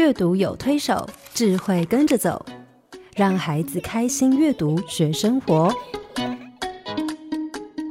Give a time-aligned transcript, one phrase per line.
[0.00, 2.42] 阅读有推手，智慧跟着走，
[3.14, 5.70] 让孩子开心阅读学生活。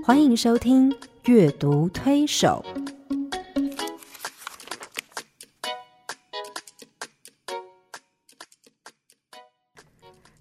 [0.03, 0.89] 欢迎收听
[1.25, 2.65] 《阅读推手》。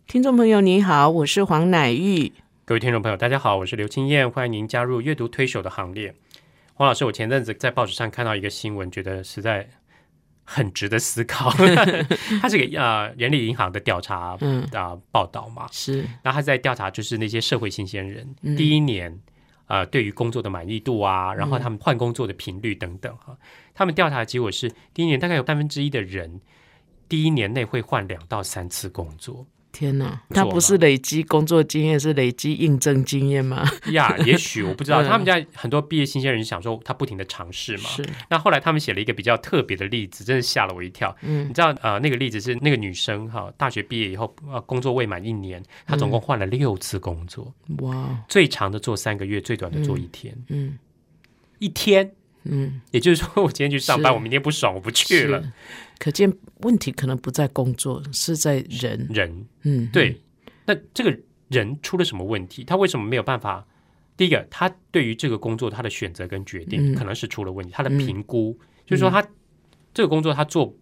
[0.07, 2.33] 听众朋友，你好，我是黄乃玉。
[2.65, 6.15] 各位听众朋友，大家好，我是刘青燕，欢迎您加入阅读推手的行列。
[6.73, 9.69] 黄老师，我前阵子在报纸上看到一个新闻，觉得实在
[10.51, 11.51] 很值得思考。
[12.41, 19.21] 它是个呃人力银行的调查嗯啊、报道嘛，是，那他在调查就是那些社会新鲜人、嗯第一年
[19.67, 23.37] 呃对于工作的满意度啊，然后他们换工作的频率等等哈。
[23.75, 26.41] 他们调查的结果是，第一年大概有三分之一的人
[27.09, 29.47] 第一年内会换两到三次工作。
[29.71, 33.65] 天哪，他不是累积工作经验，是累积应征经验吗？
[33.93, 37.85] 呀， 也许我不知道，嗯他们家很多毕业新鲜人想说他不停的尝试嘛。
[37.89, 41.15] 是，那后来他们写了一个比较特别的例子，真是吓了我一跳。
[41.23, 41.49] 嗯。
[41.49, 50.35] 你知道呃，那个例子是那个女生哈，大学毕业以后呃工作未满一年，她总共换了六次工作，哇，最长的做三个月，最短的做一天。
[50.49, 50.79] 嗯。
[51.61, 52.13] 一天，
[52.51, 55.53] 嗯，也就是说，我今天去上班，我明天不爽，我不去了。
[55.99, 59.07] 可见问题可能不在工作，是在人。
[59.11, 60.21] 人嗯，对，
[60.67, 61.17] 那这个
[61.49, 62.65] 人出了什么问题？
[62.65, 63.67] 他为什么没有办法？
[64.17, 69.25] 第一个，他对于这个工作他的选择跟决定嗯可能是出了问题，他的嗯评估就是说他
[69.95, 70.75] 这个工作他做。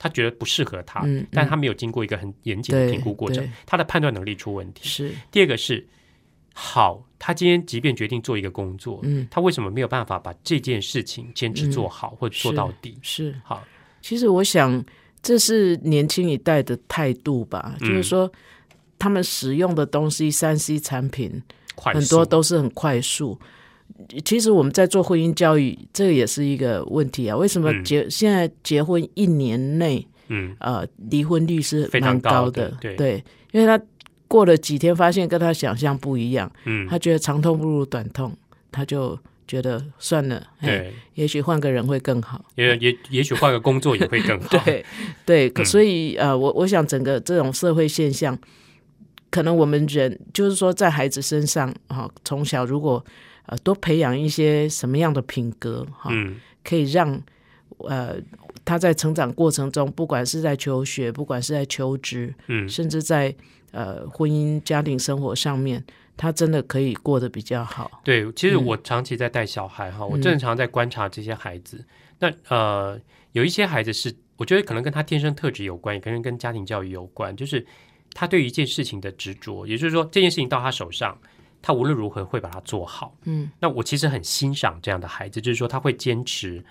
[0.00, 4.88] 他觉得不适合他，嗯但他没有经过一个很严谨的评估过程，他的判断能力出问题。
[4.88, 5.84] 是，第二个是，
[6.60, 12.98] 好，他今天即便决定做一个工作，嗯他为什么没有办法把这件事情坚持做好、或者做到底？
[13.00, 13.32] 是。
[13.44, 13.62] 好，
[14.02, 14.84] 其实我想，
[15.22, 18.28] 这是年轻一代的态度吧，嗯就是说，
[18.98, 21.40] 他们使用的东西，三 C 产品
[21.76, 23.38] 很多都是很快速。
[24.24, 27.36] 其实我们在做婚姻教育，这个也是一个问题啊。
[27.36, 32.68] 为什么嗯结、现在结婚一年内，嗯呃，离婚率是非常蛮高的？
[32.80, 33.80] 的对因为他
[34.28, 38.32] 过了几天，发现跟他想象不一样，嗯，他觉得长痛不如短痛，
[38.70, 42.44] 他就觉得算了，对，也许换个人会更好。
[42.54, 44.58] 也也也许换个工作也会更好。
[45.24, 48.38] 对对，所以呃，我我想整个这种社会现象，
[49.30, 53.02] 可能我们人就是说，在孩子身上哈、从小如果
[53.46, 56.36] 呃多培养一些什么样的品格哈、嗯。
[56.64, 57.18] 可以让
[57.78, 58.16] 呃
[58.62, 63.34] 他在成长过程中，不管是在求学，不管是在求职，嗯，甚至在
[63.72, 65.84] 呃婚姻家庭生活上面，
[66.16, 68.00] 他真的可以过得比较好。
[68.04, 71.84] 对，其实嗯我长期在带小孩哈，我正常在观察这些孩子。
[72.18, 73.00] 那呃，
[73.32, 77.64] 有一些孩子是，我觉得可能跟他天生特质有关，也可能跟家庭教育有关，就是
[78.12, 81.16] 他对于一件事情的执着，也就是说，这件事情到他手上，
[81.62, 83.14] 他无论如何会把它做好。
[83.24, 86.64] 嗯，那我其实很欣赏这样的孩子，就是说他会坚持，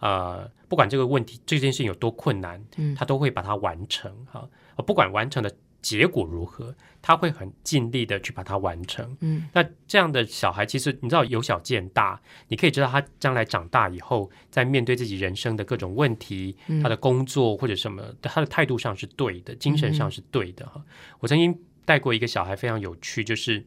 [0.00, 4.46] 呃，不管这个问题这件事情有多困难，嗯他都会把它完成哈。
[4.76, 5.50] 呃不管完成的
[5.82, 9.16] 结果如何，他会很尽力的去把它完成。
[9.20, 20.82] 嗯，那这样的小孩，其实你知道由小见大，你可以知道他将来长大以后，在面对自己人生的各种问题，嗯他的工作或者什么，他的态度上是对的，精神上是对的哈。
[21.18, 23.64] 我曾经带过一个小孩，非常有趣，就是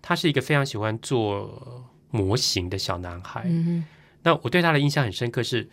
[0.00, 3.42] 他是一个非常喜欢做模型的小男孩。
[3.46, 3.84] 嗯
[4.24, 5.68] 那我对他的印象很深刻是，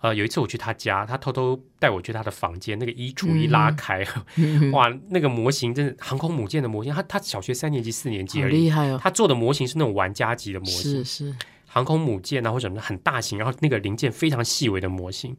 [0.00, 4.02] 呃，有一次我去他家，他偷偷带我去他的房间，那个衣橱一拉开，
[4.36, 8.98] 哼，哇，那个模型真的航空母舰的模型，他他小学三年级、四年级好而已，厉害哦！
[9.02, 15.36] 他做的模型是那种玩家级的模型，是是，航空母舰啊或者什么很大型，然后那个零件非常细微的模型。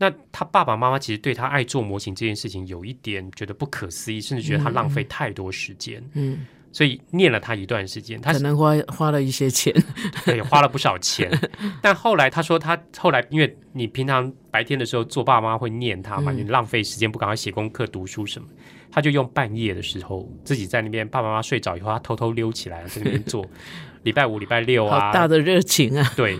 [0.00, 8.20] 那他爸爸妈妈其实对他爱做模型这件事情有一点觉得不可思议，甚至觉得他浪费太多时间，嗯，所以念了他一段时间。
[8.20, 9.74] 他可能花花了一些钱。
[10.24, 11.30] 对，花了不少钱。
[11.82, 18.48] 但后来他说，他后来因为你平常白天的时候做爸妈会念他嘛，嗯你浪费时间不赶快写功课、读书什么，
[18.90, 23.44] 他就用半夜的时候自己在那边，爸爸妈妈睡着以后，他偷偷溜起来在那边做。
[24.04, 26.12] 礼拜五、礼拜六啊好啊，大的热情啊！
[26.16, 26.38] 对，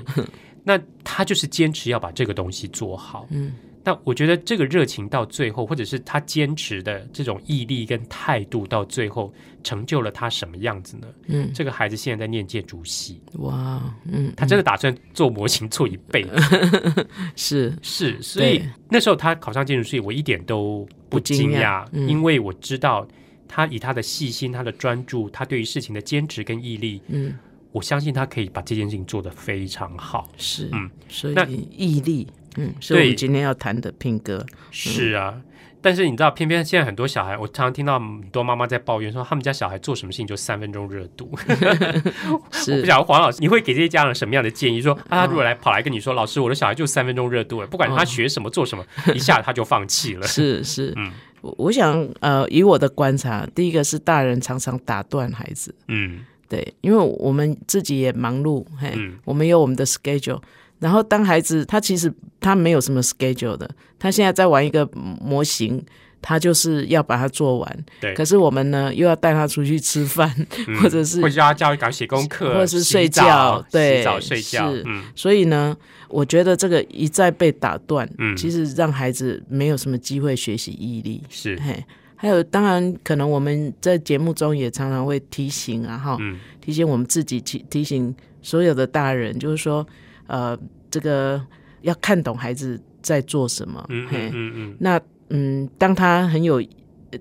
[0.62, 3.26] 那他就是坚持要把这个东西做好。
[3.30, 3.52] 嗯，
[3.84, 9.32] 那我觉得这个热情到最后，或者是他坚持的这种毅力跟态度，到最后
[9.64, 11.06] 成就了他什么样子呢？
[11.26, 17.06] 嗯，这个孩子现在在念建筑系，哇，嗯，他真的打算做模型做一辈子。
[17.34, 17.74] 是。
[17.80, 23.06] 是，所以那时候他考上建筑系，我一点都不不惊讶因为我知道
[23.46, 27.38] 他以他的细心、他的专注、他对于事情的坚持跟毅力，嗯。
[27.70, 30.26] 我相信他可以把这件事情做得非常好。
[30.38, 30.90] 是，嗯。
[31.08, 32.26] 所那以毅力，
[32.58, 34.44] 嗯，是我们对今天要谈的品格。
[34.70, 35.40] 是啊，
[35.80, 41.30] 但是你知道，偏偏现在很多小孩，我常常听到很多妈妈在抱怨说，他们家小孩做什么事情就三分钟热度。
[42.30, 44.82] 我不是晓得黄老师，你会给这些家长什么样的建议？
[44.82, 48.84] 说啊，他如果来跑来跟你说，老师，我的小孩就三分钟热度了，不管他学什么做什么，
[49.14, 50.26] 一下他就放弃了。
[50.26, 60.40] 是是，嗯我我想呃，以我的观察，第一个是大人常常打断孩子，嗯对，因为我们自己也忙碌，嘿，嗯我们有我们的 schedule。
[60.78, 64.88] 然后当孩子他其实他没有什么 schedule 的，他现在在玩一个
[65.20, 65.84] 模型，
[66.22, 67.84] 他就是要把它做完。
[68.00, 70.32] 对可是我们呢，又要带他出去吃饭，
[70.66, 74.82] 嗯或者是会叫他教赶快写功课，或者是睡觉对洗澡睡觉是。
[74.86, 75.76] 嗯所以呢，
[76.08, 81.22] 我觉得这个一再被打断，嗯其实让孩子没有什么机会学习毅力。
[81.28, 81.84] 是嘿，
[82.14, 89.86] 还有当然可能我们在节目中也常常会提醒啊，哈，嗯提醒我们自己，提提醒所有的大人，就是说，
[90.28, 90.56] 呃，
[90.88, 91.44] 这个
[91.80, 93.84] 要看懂孩子在做什么。
[93.88, 96.56] 嗯嘿嗯嗯嗯那嗯，当他很有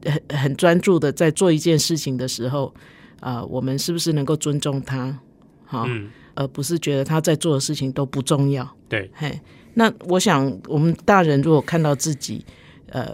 [0.05, 2.73] 很很专注的在做一件事情的时候，
[3.19, 5.19] 啊、我们是不是能够尊重他？
[5.65, 8.65] 哈、嗯，而不是觉得他在做的事情都不重要。
[8.87, 9.37] 对，嘿，
[9.73, 12.45] 那我想我们大人如果看到自己，
[12.89, 13.13] 呃，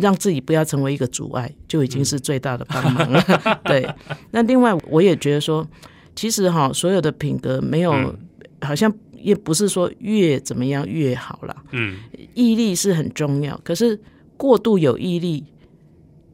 [0.00, 3.22] 让自己不要成为一个阻碍，就已经是最大的帮忙了。
[3.66, 3.88] 对，
[4.32, 5.64] 那另外我也觉得说，
[6.16, 8.18] 其实哈，所有的品格没有，嗯
[8.62, 8.92] 好像
[9.26, 11.56] 也不是说越怎么样越好了。
[11.72, 11.98] 嗯
[12.34, 13.98] 毅力是很重要，可是
[14.36, 15.42] 过度有毅力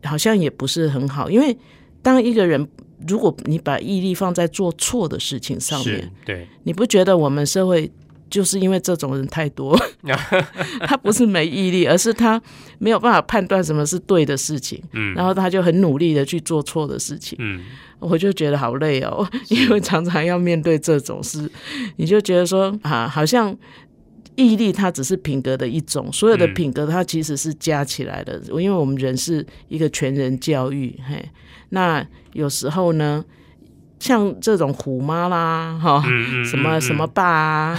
[0.04, 1.56] 好像也不是很好，因为
[2.02, 2.68] 当一个人
[3.08, 7.90] 如果你把毅力放在做错的事情上面是，，对，你不觉得我们社会
[8.32, 9.78] 就是因为这种人太多？
[10.88, 12.40] 他不是没毅力，而是他
[12.78, 17.36] 没有办法判断什么是对的事情，嗯然后他就很努力的去做错的事情。
[17.40, 17.60] 嗯
[18.00, 21.48] 我就觉得好累哦，因为常常要面对这种事，
[21.96, 23.56] 你就觉得说啊，好像。
[24.34, 28.40] 毅力它只是品格的一种，所有的嗯品格它其实是加起来的。
[28.48, 31.22] 因为我们人是一个全人教育，嘿，
[31.68, 32.02] 那
[32.32, 33.22] 有时候呢，
[34.02, 36.02] 像这种虎妈啦，哈、
[36.44, 37.78] 什么什么，爸啊，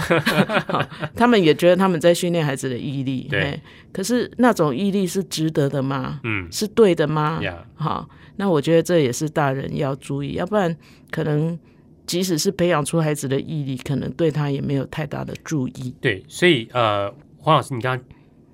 [1.14, 3.60] 他们也觉得他们在训练孩子的毅力，对
[3.92, 6.20] 可是那种毅力是值得的吗？
[6.24, 7.40] 嗯是对的吗？
[7.42, 10.74] 呀，好，那我觉得这也是大人要注意，要不然
[11.10, 11.58] 可能
[12.06, 15.94] 即使是培养出孩子的毅力，可能对他也没有太大的注意。
[16.00, 18.06] 对，所以呃，黄老师，你刚刚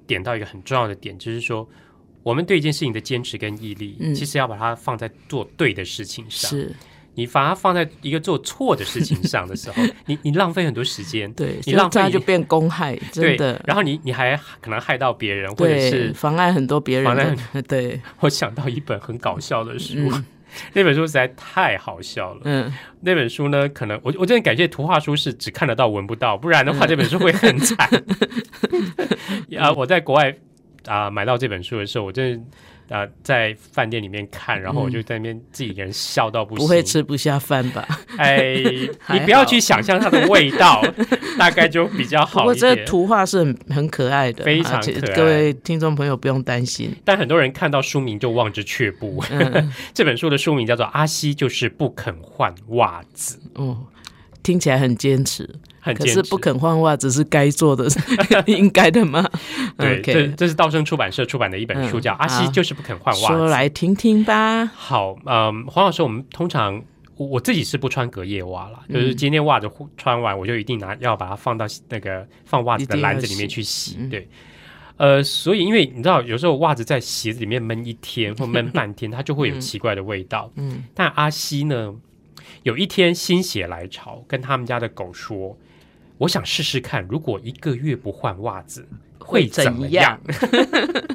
[0.08, 1.68] 点到一个很重要的点，就是说。
[2.22, 6.50] 我们对一件事情的坚持跟毅力，嗯其实要把它放在做对的事情上。
[6.50, 6.70] 是
[7.20, 13.62] 你把它放在一个做错的事情上的时候， 你你浪费很多时间，对，你浪费就变公害，真对的，。
[13.66, 20.24] 然后你你还可能害到别人，或者对，是妨碍很多别妨碍人，对， 我想到一本很搞笑的书，嗯
[20.72, 22.40] 那本书实在太好笑了。
[22.44, 22.72] 嗯，
[23.02, 27.76] 那本书呢，可能我我真的感谢图画书是只看得到闻不到，不然的嗯话这本书会很惨。
[29.58, 30.34] 啊，我在国外
[30.86, 32.40] 啊、买到这本书的时候，我真的。
[32.90, 36.58] 啊、在饭店里面看，然后我就在那边自己一个人笑到不行。
[36.58, 37.86] 嗯不会吃不下饭吧？
[38.18, 38.54] 哎，
[39.12, 40.84] 你不要去想象它的味道，
[41.38, 42.76] 大概就比较不过好一点。
[42.76, 46.94] 这图画是很很可爱的，非常可爱各位听众朋友不用担心。
[47.04, 49.22] 但很多人看到书名就望之却步。
[49.30, 53.86] 嗯， 这本书的书名叫做《阿西就是不肯换袜子》，哦，
[54.42, 55.48] 听起来很坚持，
[55.80, 57.88] 很可是不肯换袜子是该做的，
[58.46, 59.28] 应该的吗
[59.78, 63.44] 对，这这是道生出版社出版的一本书，嗯叫《阿西就是不肯换袜说子》。
[63.48, 64.66] 来听听吧。
[64.66, 66.82] 好，嗯，黄老师，我们通常
[67.16, 73.96] 我我自己是不穿隔夜袜啦，嗯就是今天袜子穿完，我就一定拿要把它放到那个放袜子的篮子里面去洗。
[73.98, 74.28] 嗯对，
[74.98, 80.50] 呃，所以因为你知道，有时候袜子在鞋子里面闷一天或闷半天，它就会有奇怪的味道。
[80.56, 81.94] 嗯，但阿西呢，
[82.64, 85.56] 有一天心血来潮，跟他们家的狗说
[86.20, 88.86] ：“我想试试看，如果一个月不换袜子
[89.18, 90.20] 会怎么样？”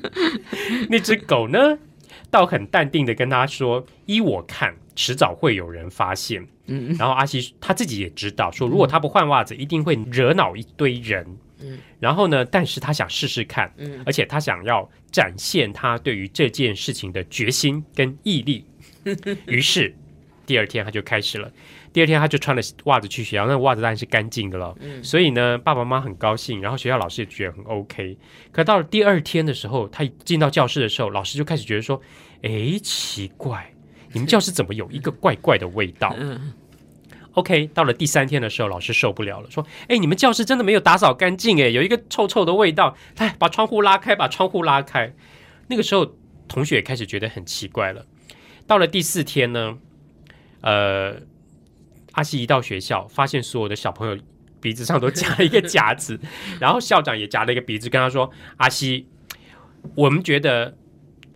[0.89, 1.77] 那只狗呢，
[2.31, 11.23] 倒很淡定的跟他说：“依我看，迟早会有人发现。”嗯然后阿西他自己也知道，说如果他不换袜子，一定会惹恼一堆人。
[11.61, 18.65] 嗯然后呢，但是他想试试看，嗯而且他想要展现他对于这件事情的决心跟毅力。
[19.45, 19.95] 于是
[20.47, 21.51] 第二天他就开始了。
[21.95, 24.75] 第二天他就穿了袜子去学校，那袜子当然是干净的了。
[24.81, 28.17] 嗯所以呢，爸爸妈妈很高兴，然后学校老师也觉得很 OK。
[28.51, 32.01] 可到了第二天的时候，他进到教室的时候，老师就开始觉得说
[32.43, 33.73] ：“诶，奇怪，
[34.11, 36.51] 你们教室怎么有一个怪怪的味道？”嗯
[37.35, 42.93] OK，到了第三天的时候，老师受不了了，说：“哎，你们教室真的没有打扫干净，哎，有一个臭臭的味道。
[43.19, 45.13] 来，把窗户拉开，把窗户拉开。”
[45.67, 46.13] 那个时候，
[46.49, 48.05] 同学也开始觉得很奇怪了。
[48.67, 49.77] 到了第四天呢，
[50.61, 51.15] 呃，
[52.15, 54.17] 阿西一到学校，发现所有的小朋友
[54.59, 56.19] 鼻子上都夹了一个夹子，
[56.59, 59.07] 然后校长也夹了一个鼻子，跟他说：“阿西，
[59.95, 60.75] 我们觉得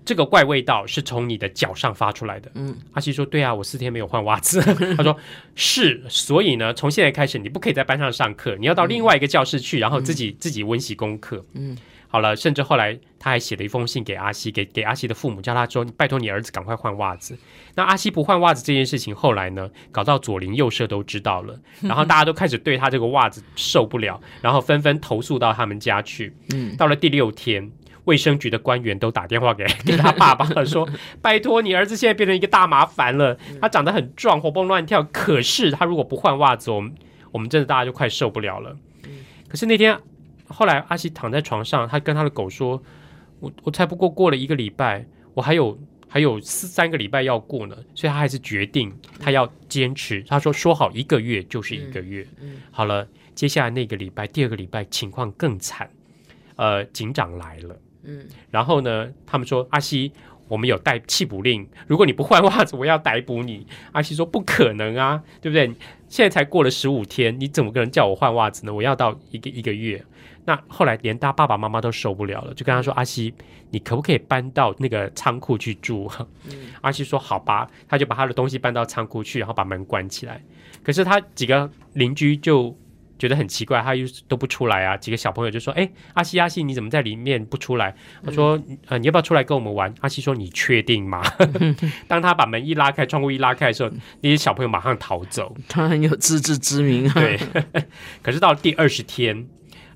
[0.04, 4.60] 这个怪味道是从你的脚上发出来的。”嗯，阿西说：“对啊，我四天没有换袜子。
[4.98, 5.16] ”他说
[5.54, 11.78] ：“是，所以呢，从现在开始，你不可以在班上上课，你要到另外一个教室去，然后自己自己温习功课。”嗯。
[12.12, 17.38] 好了，甚至后来他还写了一封信给阿西，给给阿西的父母，叫他说：“拜托你儿子赶快换袜子。”
[17.76, 26.36] 那阿西不换袜子这件事情，后来呢，搞到左邻右舍都知道了， 然后大家都开始对他这个袜子受不了，然后纷纷投诉到他们家去。
[26.52, 27.72] 嗯，到了第六天，
[28.06, 30.90] 卫生局的官员都打电话给 给他爸爸了，说
[31.22, 36.96] ：“拜托你儿子现在变成一个大麻烦了，他长得很壮，活蹦乱跳，可是他如果不换袜子，我们
[37.32, 38.76] 我们真的大家就快受不了了。”
[39.48, 39.96] 可是那天。
[40.50, 42.82] 后来阿西躺在床上，他跟他的狗说
[43.40, 50.22] ：“我我才不过过了一个礼拜，我还有还有四三个礼拜要过呢。”所以他还是决定他要坚持。
[50.24, 52.28] 他说：“说好一个月就是一个月。”
[52.72, 55.90] 好了，接下来那个礼拜，第二个礼拜情况更惨。
[56.56, 60.12] 呃，警长来了，嗯，然后呢，他们说：“阿西，
[60.50, 65.68] 我们有带弃捕令，如果你不换袜子，我要逮捕你。”阿西说：“不可能啊，对不对？
[66.10, 68.74] 现在才过了十五天，你怎么可能叫我换袜子呢？
[68.74, 70.04] 我要到一个一个月。”
[70.50, 73.32] 那后来连他爸爸妈妈都受不了了，就跟他说：“阿西，
[73.70, 76.10] 你可不可以搬到那个仓库去住？”
[76.82, 80.44] 阿西说：“好吧。”他就把他的东西搬到仓库去，然后把门关起来。
[80.84, 82.76] 可是他几个邻居就
[83.20, 84.98] 觉得很奇怪，他又都不出来啊。
[84.98, 87.94] 几个小朋友就说：“哎，阿西，阿西，你怎么在里面不出来？”
[88.26, 91.22] 他说：“呃，你要不要出来跟我们玩？”阿西说：“你确定吗？”
[92.10, 93.92] 当他把门一拉开，窗户一拉开的时候，
[94.22, 95.56] 那些小朋友马上逃走。
[95.68, 97.14] 他很有自知之明啊。
[97.14, 97.40] 对。
[98.24, 99.48] 可是到了第二十天。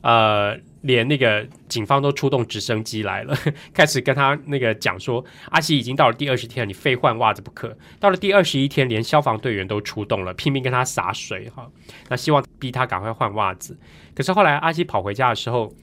[0.04, 3.34] 呃，连那个警方都出动直升机来了，
[3.74, 7.74] 开始跟他那个讲说，阿西已经到了第二十天了，你非换袜子不可。
[8.02, 11.72] 到了第二十一天，连消防队员都出动了，拼命跟他洒水哈，
[12.10, 13.78] 那希望逼他赶快换袜子。
[14.14, 15.74] 可是后来阿西跑回家的时候，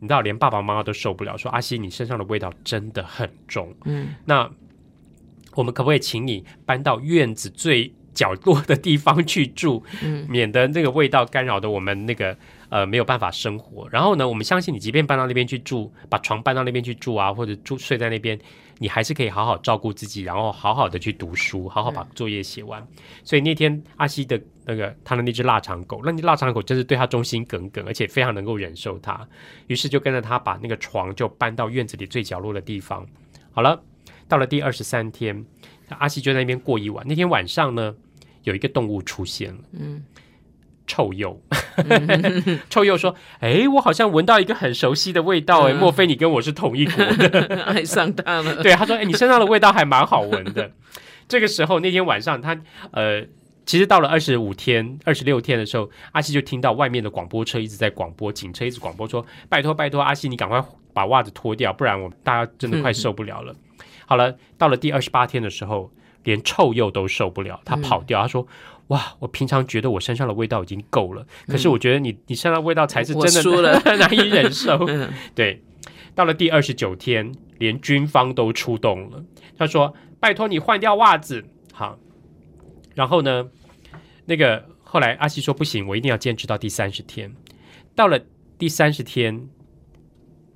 [0.00, 3.72] 你知道，连爸爸妈妈都受不了，说阿西，你身上的味道真的很重。
[3.84, 4.50] 嗯，那
[5.54, 12.36] 我们可不可以请你搬到院子最角落的地方去住，嗯，免得那个味道干扰的我们那个。
[12.70, 13.88] 呃，没有办法生活。
[13.90, 18.38] 然后呢，我们相信你，即便搬到那边去住，把床搬到那边去住啊，或者住睡在那边，
[18.78, 22.86] 你还是可以好好照顾自己，然后好好的去读书，好好把作业写完。
[23.24, 29.28] 所以那天阿西的那个他的那只腊肠狗，那只腊肠狗真是对他忠心耿耿，而且非常能够忍受他。
[29.66, 33.04] 于是就跟着他把那个床就搬到院子里最角落的地方。
[33.50, 33.82] 好了，
[34.28, 35.44] 到了第二十三天，
[35.88, 37.04] 阿西就在那边过一晚。
[37.04, 37.92] 那天晚上呢，
[38.44, 39.60] 有一个动物出现了。
[39.72, 40.04] 嗯。
[40.90, 41.40] 臭鼬，
[42.68, 46.96] 臭鼬说：“哎，我好像闻到一个很熟悉的味道，哎，莫非你跟我是同一国
[47.28, 47.62] 的？
[47.62, 50.72] 爱上他了。”对，他说：“哎，你身上的味道还蛮好闻的。
[51.28, 53.24] ”这个时候，那天晚上，他呃，
[53.64, 60.60] 其实到了二十五天、二十六天的时候，阿西就听到外面的广播车一直在广播，警车一直广播说：“拜托，拜托，阿西，你赶快
[60.92, 63.54] 把袜子脱掉，不然我大家真的快受不了了。”
[64.06, 65.92] 好了，到了第二十八天的时候，
[66.24, 68.44] 连臭鼬都受不了，他跑掉，他说。
[68.90, 69.16] 哇！
[69.18, 74.86] 我平常觉得我身上的味道已经够了，可是我觉得你你身上的味道才是真的输了， 难以忍受。
[75.34, 75.62] 对，
[76.14, 79.24] 到了第二十九天，连军方都出动了。
[79.56, 81.98] 他说：“拜托你换掉袜子。”好，
[82.94, 83.48] 然后呢，
[84.26, 87.32] 那个后来阿西说：“不行，我一定要坚持到第三十天。”
[87.94, 88.20] 到了
[88.58, 89.48] 第三十天，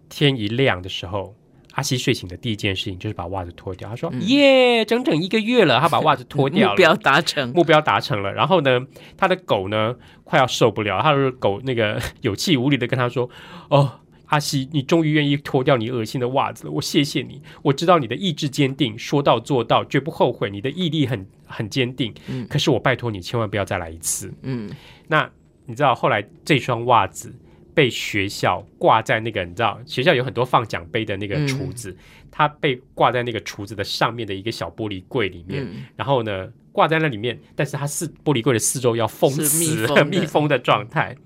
[0.09, 1.37] 天一亮的时候。
[1.75, 3.89] 阿西睡醒的第一件事情就是把袜子脱掉。
[3.89, 8.33] 他说：“耶，整整一个月了，他把袜子脱掉了， 目标达成，目标达成了。
[8.33, 8.81] 然后呢，
[9.17, 13.29] 他的狗呢快要受不了，他的狗那个 有气无力的跟他说
[13.71, 17.43] ：‘哦，阿西，你终于愿意脱掉你恶心的袜子了，我谢谢你。
[17.63, 20.49] 我知道你的意志坚定，说到做到，绝不后悔。
[20.51, 22.15] 你的毅力很很坚定。
[22.29, 24.33] 嗯，可是我拜托你，千万不要再来一次。
[24.43, 24.71] 嗯，
[25.09, 25.29] 那
[25.67, 27.35] 你知道后来这双袜子？”
[27.75, 31.97] 被学校挂在那个，你知道，学校有很多放奖杯的那个橱子，
[32.31, 35.67] 它被挂在那个橱子的上面的一个小玻璃柜里面，
[35.97, 41.17] 然后呢，挂在那里面，但是它四玻璃柜的四周要封死、 密封的状态。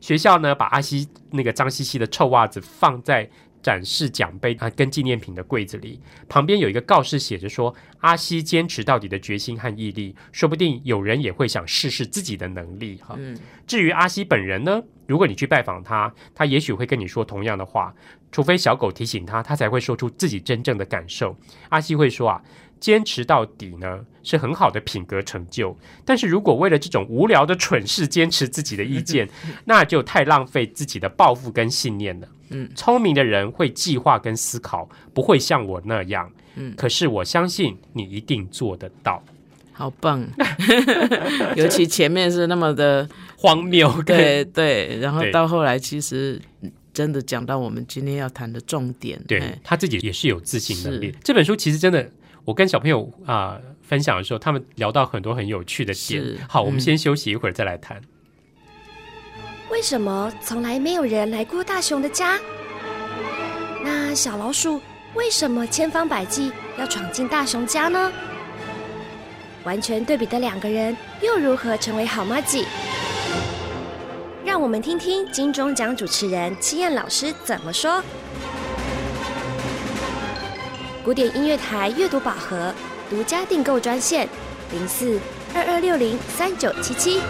[0.00, 3.30] 学校呢，把阿西那个脏兮兮的臭袜子放在。
[3.62, 13.18] 展示奖杯啊，跟纪念品的柜子里，旁边有一个告示，写着说：“阿西坚持到底的决心和毅力，说不定有人也会想试试自己的能力。”哈，
[13.66, 17.94] 至于阿西本人呢，如果你去拜访他，他也许会跟你说同样的话，
[18.32, 21.36] 除非小狗提醒他，他才会说出自己真正的感受。
[21.68, 22.42] 阿西会说啊。
[22.80, 25.76] 坚持到底呢，是很好的品格成就。
[26.02, 29.28] 但是如果为了这种无聊的蠢事坚持自己的意见，
[29.66, 32.28] 那就太浪费自己的抱负跟信念了。
[32.50, 36.30] 嗯，聪明的人会计划跟思考，不会像我那样。
[36.56, 39.22] 嗯，可是我相信你一定做得到。
[39.72, 40.26] 好棒，
[41.56, 43.90] 尤其前面是那么的荒谬。
[44.02, 46.40] 对对，然后到后来其实。
[46.92, 49.18] 真的讲到我们今天要谈的重点。
[49.28, 51.18] 对哎他自己也是有自信能力是。
[51.22, 52.10] 这本书其实真的，
[52.44, 56.22] 我跟小朋友啊、分享的时候，他们聊到很多很有趣的点。
[56.48, 58.02] 好，我们嗯先休息一会儿再来谈。
[59.70, 62.38] 为什么从来没有人来过大熊的家？
[63.84, 64.82] 那小老鼠
[65.14, 68.12] 为什么千方百计要闯进大熊家呢？
[69.62, 72.66] 完全对比的两个人又如何成为好妈鸡？
[74.44, 78.02] 让我们听听金钟奖主持人七燕老师怎么说。
[81.04, 82.74] 古典音乐台阅读宝盒
[83.08, 84.28] 独家订购专线：
[84.72, 85.20] 零四
[85.54, 87.20] 二二六零三九七七。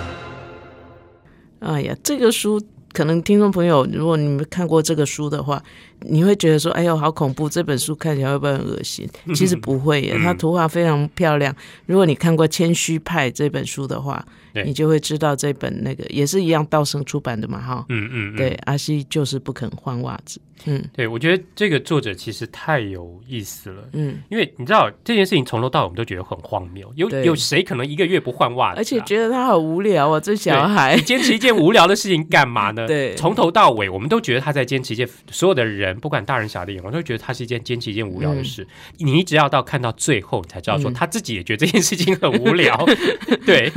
[1.60, 2.60] 哎呀，这个书
[2.92, 5.62] 可能听众朋友，如果你们看过这个书的话，
[6.00, 7.48] 你会觉得说：“哎呦，好恐怖！
[7.48, 11.54] 这本书看起来会不会很恶心？” 其实不会耶，它图画非常漂亮。
[11.86, 14.24] 如果你看过《谦虚派》这本书的话，
[14.64, 17.84] 你就会知道这本那个也是一样，道生出版的嘛，哈。
[17.90, 20.40] 嗯嗯，嗯对，阿西就是不肯换袜子。
[20.66, 23.82] 嗯对，我觉得这个作者其实太有意思了。
[23.92, 31.02] 嗯，因为你知道这件事情从头到尾我们都觉得很荒谬，有有谁可能一个月不换袜子啊、而且觉得他好无聊啊，这小孩你。
[31.10, 32.86] 坚持一件无聊的事情干嘛呢？
[32.88, 38.66] 对从头到尾我们都觉得他在坚持一件，所有的人不管大人小的眼光都觉得他是一件坚持一件无聊的事。
[38.98, 42.76] 你一直要到看到最后，你才知道说嗯他自己也觉得这件事情很无聊。
[43.44, 43.72] 对，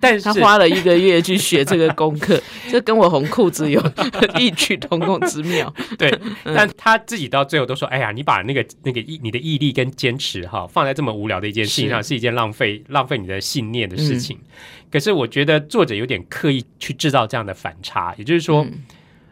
[0.00, 2.40] 但是他花了一个月去学这个功课，
[2.70, 3.80] 这跟我红裤子有
[4.38, 5.72] 异曲同工之妙。
[5.98, 6.10] 对，
[6.44, 12.08] 嗯 但他自己到最后都说：“哎呀，你把那个那个毅你的毅力跟坚持哈放在这么无聊的一件事情上，是。
[12.08, 14.38] 是一件浪费浪费你的信念的嗯事情。
[14.90, 18.64] 可是我觉得作者有点刻意去制造这样的反差，也就是说，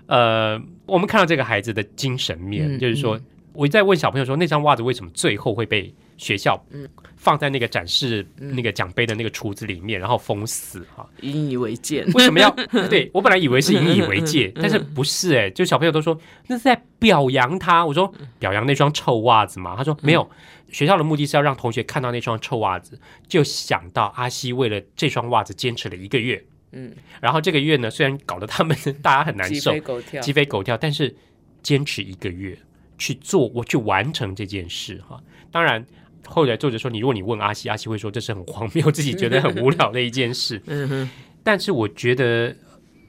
[0.06, 3.20] 呃，我们看到这个孩子的精神面，嗯就是说，
[3.52, 11.08] 我在问小朋友说，那双袜子为什么最后会被学校嗯放在那个展示那个奖杯的那个橱子里面，然后封死哈？
[11.20, 12.04] 引以为戒。
[12.14, 12.48] 为什么要？
[12.88, 17.84] 对我本来以为是引以为戒，但是不是哎、就小朋友都说那是在表扬他。
[17.84, 19.74] 我说表扬那双臭袜子嘛？
[19.76, 20.28] 他说没有，
[20.70, 26.44] 学校的目的是要让同学看到那双臭袜子，就想到阿西为了这双袜子坚持了一个月。
[26.72, 31.14] 嗯，然后这个月呢，虽然搞得他们 大家很难受，鸡飞狗跳鸡飞狗跳，但是
[31.62, 32.58] 坚持一个月
[32.98, 35.22] 去做，我去完成这件事哈。
[35.52, 35.84] 当然。
[36.26, 40.60] 后来作者说，你如果你问阿西，阿西会说这是很荒谬，自己觉得很无聊的一件事。
[40.66, 41.10] 嗯哼，
[41.42, 42.54] 但是我觉得，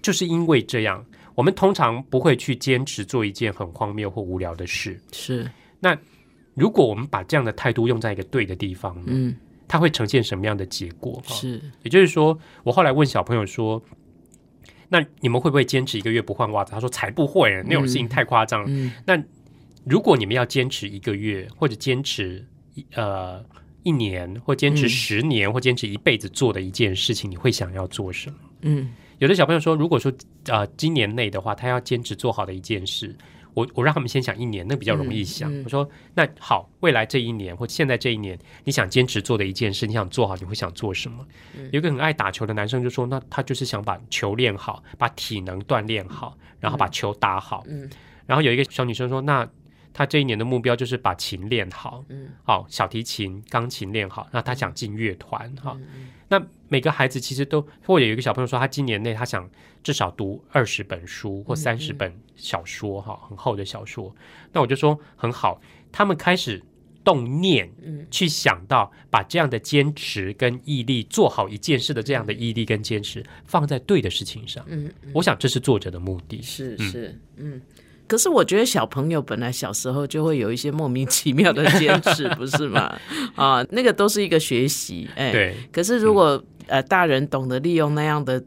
[0.02, 5.00] 就是因为这样，我们通常不会去坚持做一件很荒谬或无聊的事。
[5.12, 5.50] 是，
[5.80, 5.98] 那
[6.54, 9.36] 如果我们把这样的态度用在一个对的地方呢，嗯，
[9.68, 11.22] 它会呈现什么样的结果？
[11.28, 13.82] 是，也就是说，我后来问小朋友说
[14.90, 18.66] ：“那你们会不会坚持一个月不换袜子？”他说：“才不会，那种事情太夸张。
[18.68, 18.92] 嗯
[19.86, 22.53] 如果你们要坚持一个月，或者坚持一
[22.96, 23.44] 呃
[23.84, 28.38] 一年，或坚持嗯十年，或坚持一辈子做的一件事情，你会想要做什么？
[28.62, 30.12] 嗯有的小朋友说，如果说
[30.48, 33.16] 呃今年内的话，他要坚持做好的一件事，
[33.54, 35.50] 我我让他们先想一年，那比较容易想。
[35.54, 41.26] 嗯嗯我说那好，未来这一年或现在这一年，你想坚持做的一件事，你想做好，你会想做什么？
[41.58, 47.64] 嗯有一个很爱打球的男生就说，那他就是想把球练好，把体能锻炼好，然后把球打好。
[47.68, 47.90] 嗯
[48.26, 49.48] 然后有一个小女生说，那
[49.94, 54.28] 她这一年的目标就是把琴练好，嗯好小提琴、钢琴练好。
[54.32, 55.78] 那他想进乐团哈。
[55.80, 59.48] 嗯那每个孩子其实都，或者有一个小朋友说，他今年内他想
[59.84, 64.16] 至少读二十本书或三十本小说哈，很厚的小说。
[64.52, 66.60] 那我就说很好，他们开始
[67.04, 74.66] 动念，嗯去想到把这样的坚持跟毅力，做好一件事的这样的毅力跟坚持，放在对的事情上。
[74.68, 76.38] 嗯，我想这是作者的目的。
[76.38, 77.62] 嗯是是，嗯。
[78.08, 82.94] 可是我觉得小朋友本来小时候就会有一些莫名其妙的坚持，不是吗？
[83.36, 85.32] 啊，那个都是一个学习，哎，。
[85.32, 88.42] 对，可是如果、呃大人懂得利用那样的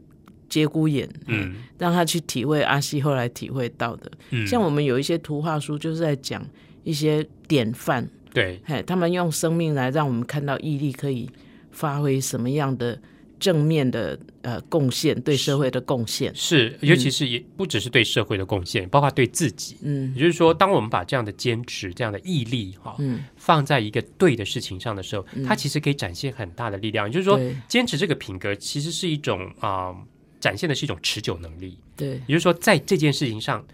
[0.49, 6.43] 节骨眼，嗯，嗯让他去体会阿西后来体会到的，嗯，像我们有一些图画书就是在讲
[6.83, 11.29] 一些典范，对嘿，他们用生命来让我们看到毅力可以
[11.71, 12.99] 发挥什么样的
[13.39, 16.33] 正面的呃贡献，对社会的贡献。
[16.35, 19.77] 是，尤其是也不只是对社会的贡献，包括对自己。
[19.81, 27.07] 嗯也就是说，当我们把这样的坚持、这样的毅力哈、嗯，放在一个对的事情上的时候，它其实可以展现很大的力量。
[27.07, 29.95] 也就是说，坚持这个品格其实是一种啊、
[30.39, 31.77] 展现的是一种持久能力。
[31.95, 33.65] 对，也就是说，在这件事情上，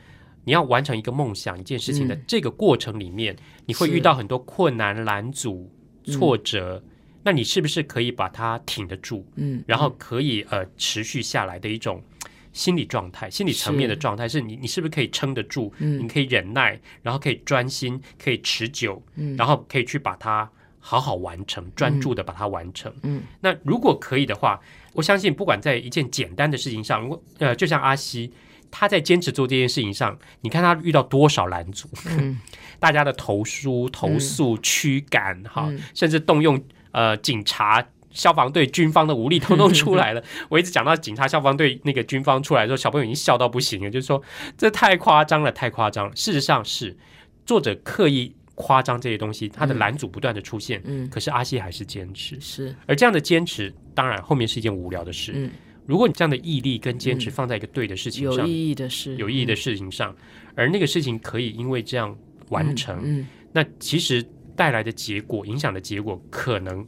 [0.43, 5.71] 你要完成一个梦想、一件事情的嗯这个过程里面，你会遇到很多困难、拦阻、
[6.05, 6.83] 挫折。
[7.23, 9.25] 那你是不是可以把它挺得住？
[9.35, 12.03] 嗯，然后可以呃持续下来的一种
[12.51, 15.71] 心理状态、心理层面的状态，是你你是不是可以撑得住？
[15.79, 22.93] 嗯你可以忍耐，然后可以专心，可以持久，嗯然后可以去把它好好完成，专注的把它完成。
[23.03, 24.59] 嗯，那如果可以的话，
[24.93, 28.31] 我相信不管在一件简单的事情上，如果呃，就像阿西。
[28.75, 32.39] 他在坚持做这件事情上，你看他遇到多少拦阻，嗯
[32.81, 36.59] 大家的投诉、投诉、驱赶，哈、嗯甚至动用
[36.93, 37.85] 呃警察。
[38.15, 40.23] 消防队、军方的武力通通出来了。
[40.47, 44.21] 我一直讲到警察、消防队那个军方出来的时候，小朋友已经笑到不行了，就是说
[44.55, 46.15] 这太夸张了，太夸张了。
[46.15, 46.95] 事实上是
[47.43, 52.39] 作者刻意夸张这些东西，他的拦阻不断的出现，嗯，可是阿西还是坚持。
[52.39, 55.31] 是，而这样的坚持，当然后面是一件无聊的事。
[55.33, 55.49] 嗯，
[55.87, 60.15] 如果你这样的毅力跟坚持嗯放在一个对的事情上，有意义的事，有意义的事情上，
[60.53, 62.15] 而那个事情可以因为这样
[62.49, 64.23] 完成，嗯，那其实
[64.55, 66.85] 带来的结果、影响的结果，可能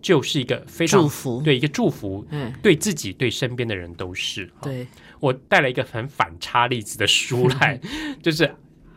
[0.00, 4.50] 就是一个非嗯常祝福，，对一个祝福，嗯，对自己、对身边的人都是。
[4.62, 4.86] 对，
[5.20, 7.78] 我带了一个很反差例子的书来，
[8.22, 8.50] 就是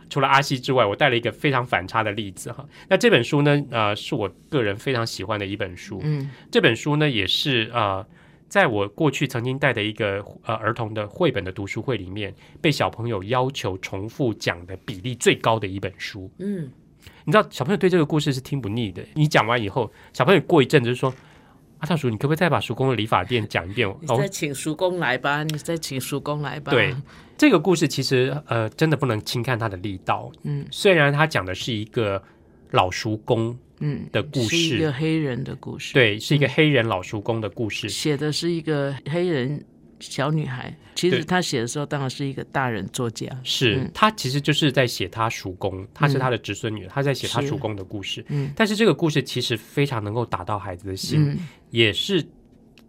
[0.10, 2.66] 除了阿西之外，我带了一个非常反差的例子哈。
[2.88, 6.00] 那这本书呢，呃，是我个人非常喜欢的一本书。
[6.04, 8.06] 嗯这本书呢，也是呃，
[8.48, 16.32] 在我过去曾经带的一个呃儿童的绘本的读书会里面，被小朋友要求重复讲的比例最高的一本书。
[16.38, 16.72] 嗯，
[17.26, 19.04] 你知道，小朋友对这个故事是听不腻的。
[19.14, 21.14] 你讲完以后，小朋友过一阵子就说
[21.80, 26.96] ：“阿大叔，你可不可以再把叔公的理发店讲一遍？”你哦再请叔公来吧，你再请叔公来吧，对，
[27.38, 30.32] 这个故事其实呃，真的不能轻看它的力道。
[30.44, 32.22] 嗯虽然他讲的是一个
[32.72, 37.88] 老叔公，嗯的故是一事个黑人的故事，，对，是一个黑人老叔公的故事。
[37.90, 39.64] 写的是一个黑人
[40.00, 41.26] 小女孩，其实对。
[41.26, 43.92] 她写的时候当然是一个大人作家，是嗯。
[43.94, 48.26] 他其实就是在写她叔公，她是她的侄孙女，他在写她叔公的故事。
[48.30, 48.52] 嗯。
[48.56, 51.40] 但是这个故事其实非常能够打到孩子的心，嗯。
[51.70, 52.26] 也是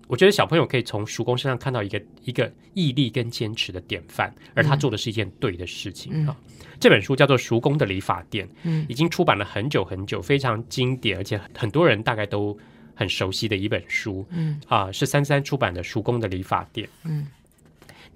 [0.07, 6.13] 我觉得小朋友可以从叔公身上看到一个一个毅力跟坚持的典范，而他嗯做的是一件对的事情。
[6.15, 6.27] 嗯。
[6.27, 6.37] 啊。
[6.81, 8.85] 这本书叫做《叔公的理发店》，嗯。
[8.89, 12.57] 已经出版了很久很久，非常经典，而且很多人大概都
[12.95, 16.87] 很熟悉的一本书嗯啊、是三三出版的《叔公的理发店》。
[17.05, 17.27] 嗯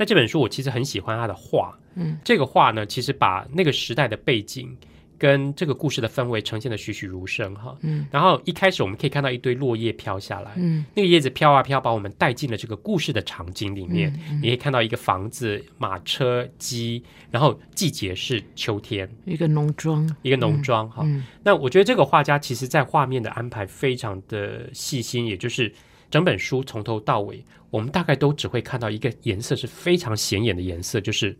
[0.00, 4.76] 那这本书我其实很喜欢他的画，嗯，这个画呢，其实把那个时代的背景
[5.18, 7.76] 跟这个故事的氛围呈现的栩栩如生哈。
[7.82, 14.12] 嗯然后一开始我们可以看到一堆落叶飘下来，嗯那个叶子飘啊飘，把我们带进了这个故事的场景里面。
[14.30, 21.02] 嗯你可以看到一个房子、马车、鸡，然后季节是秋天，一个农庄，一个农庄哈。
[21.04, 25.72] 嗯那我觉得这个画家其实在画面的安排非常的细心，也就是
[26.10, 31.36] 整本书从头到尾，我们大概都只会看到一个颜色是非常显眼的颜色，就是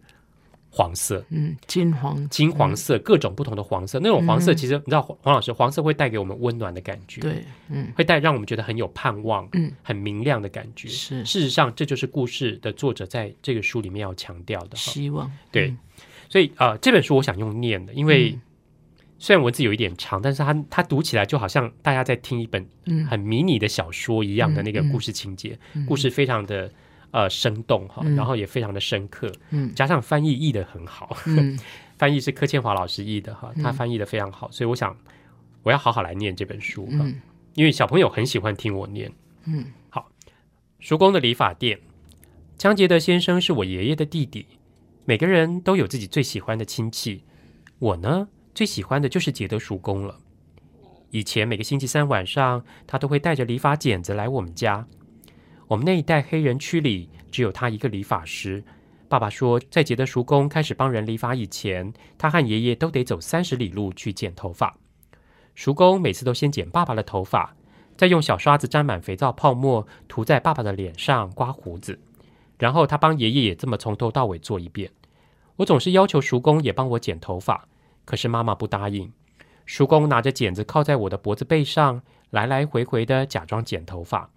[0.79, 1.25] 黄色。
[1.31, 7.93] 嗯，金黄，金黄色，各种不同的黄色，那种黄色其实你知道，黄黄老师，黄色会带给我们温暖的感觉，，对，嗯。
[7.97, 10.87] 会带让我们觉得很有盼望，嗯，很明亮的感觉。
[10.87, 11.25] 是。
[11.25, 14.77] 事实上，这就是故事的作者在这个书里面要强调的。
[14.77, 15.71] 希望，对。
[15.71, 15.79] 嗯。
[16.29, 18.41] 所以啊、呃这本书我想用念的，因为嗯。
[19.21, 23.05] 虽然文字有一点长，但是它它读起来就好像大家在听一本嗯。
[23.07, 26.71] 很迷你的小说一样的那个故事情节，嗯故事非常的
[27.11, 31.59] 呃生动哈，嗯然后也非常的深刻，嗯加上翻译译的很好，嗯
[31.99, 34.97] 翻译是柯倩华老师译的哈，他嗯翻译的非常好，所以我想
[35.63, 37.21] 我要好好来念这本书哈，嗯
[37.55, 39.11] 因为小朋友很喜欢听我念。
[39.47, 40.11] 嗯好
[40.79, 41.81] 叔公的理发店，
[42.57, 44.47] 江杰德先生是我爷爷的弟弟。
[45.05, 47.25] 每个人都有自己最喜欢的亲戚，
[47.79, 50.21] 我呢最喜欢的就是杰德叔公了。
[51.11, 54.87] 以前每个星期三晚上，他都会带着理发剪子来我们家。
[55.69, 58.65] 我们那一代黑人区里只有他一个理发师。
[59.07, 64.75] 爸爸说，在杰德叔公开始帮人理发以前，他和爷爷都得走三十里路去剪头发。
[65.55, 67.55] 叔公每次都先剪爸爸的头发，
[67.99, 71.99] 再用小刷子沾满肥皂泡沫涂在爸爸的脸上刮胡子，
[72.59, 74.91] 然后他帮爷爷也这么从头到尾做一遍。
[75.57, 77.69] 我总是要求叔公也帮我剪头发，
[78.07, 79.13] 可是妈妈不答应。
[79.67, 82.01] 叔公拿着剪子靠在我的脖子背上，
[82.31, 84.31] 来来回回的假装剪头发。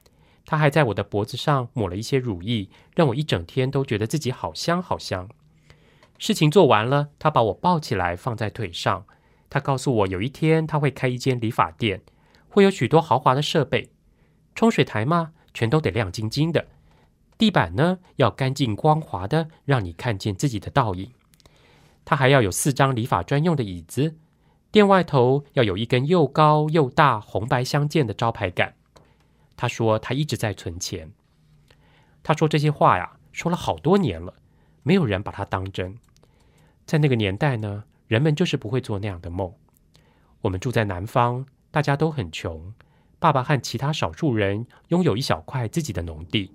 [0.45, 5.30] 他还在我的脖子上抹了一些乳液，让我一整天都觉得自己好香好香。
[6.17, 9.06] 事情做完了，他把我抱起来放在腿上。
[9.49, 12.01] 他告诉我，有一天他会开一间理发店，
[12.49, 13.91] 会有许多豪华的设备，
[14.56, 16.67] 冲水台嘛，全都得亮晶晶的。
[17.38, 21.12] 地板呢，要干净光滑的，让你看见自己的倒影。
[22.06, 24.15] 他还要有四张理发专用的椅子，
[24.71, 28.75] 店外头要有一根又高又大、红白相间的招牌杆。
[29.62, 31.12] 他说他一直在存钱。
[32.24, 34.34] 他说这些话呀，说了好多年了，
[34.82, 36.00] 没有人把他当真。
[36.88, 39.54] 在那个年代呢，人们就是不会做那样的梦。
[40.41, 42.74] 我们住在南方，大家都很穷，
[43.19, 46.50] 爸爸和其他少数人拥有一小块自己的农地，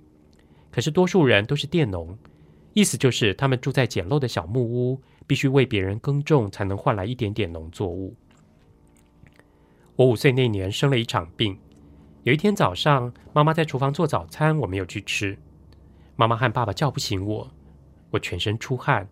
[0.72, 2.18] 可是多数人都是佃农，
[2.72, 8.16] 意思就是他们住在简陋的小木屋，必须为别人耕种才能换来一点点农作物。
[9.94, 11.56] 我五岁那年生了一场病，
[12.26, 15.38] 有一天早上，妈妈在厨房做早餐，我没有去吃。
[16.16, 17.48] 妈妈和爸爸叫不醒我，
[18.10, 19.08] 我全身出汗，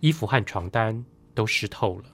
[0.00, 2.06] 衣服和床单都湿透了。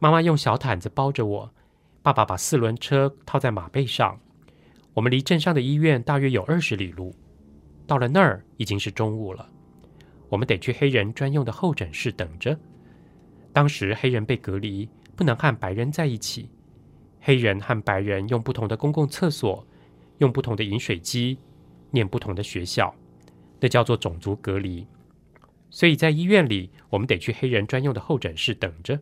[0.00, 1.54] 妈妈用小毯子包着我，
[2.02, 4.18] 爸爸把四轮车套在马背上。
[4.92, 7.14] 我们离镇上的医院大约有二十里路。
[7.86, 9.48] 到了那儿已经是中午了，
[10.30, 12.58] 我们得去黑人专用的候诊室等着。
[13.52, 16.50] 当时黑人被隔离，不能和白人在一起。
[17.24, 19.64] 黑人和白人用不同的公共厕所，
[20.18, 21.38] 用不同的饮水机，
[21.92, 22.92] 念不同的学校，
[23.60, 24.84] 那叫做种族隔离。
[25.70, 29.00] 所以在医院里，我们得去黑人专用的候诊室等着。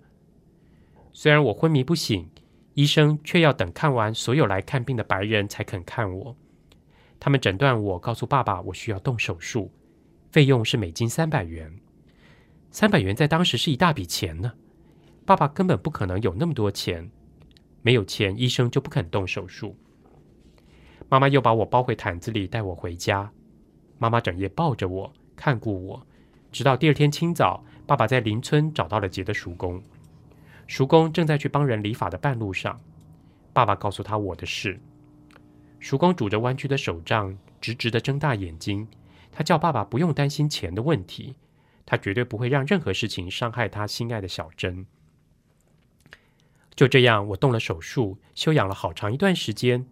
[1.13, 2.29] 虽然我昏迷不醒，
[2.75, 6.37] 医生却要等看完所有来看病的白人才肯看我。
[7.19, 9.73] 他们诊断我，告诉爸爸我需要动手术，
[10.31, 11.73] 费用是美金三百元。
[12.71, 14.53] 三百元在当时是一大笔钱呢，
[15.25, 17.11] 爸爸根本不可能有那么多钱。
[17.83, 19.77] 没有钱，医生就不肯动手术。
[21.09, 23.31] 妈妈又把我包回毯子里，带我回家。
[23.99, 26.07] 妈妈整夜抱着我，看顾我，
[26.53, 29.83] 直到第二天清早，爸爸在邻村找到了杰的叔公。
[30.66, 32.81] 叔公正在去帮人理发的半路上，
[33.53, 34.81] 爸爸告诉他我的事。
[35.81, 38.87] 叔公拄着弯曲的手杖，直直的睁大眼睛。
[39.33, 41.35] 他叫爸爸不用担心钱的问题，
[41.85, 44.87] 他绝对不会让任何事情伤害他心爱的小珍。
[46.75, 49.87] 就这样，我动了手术，休养了好长一段时间。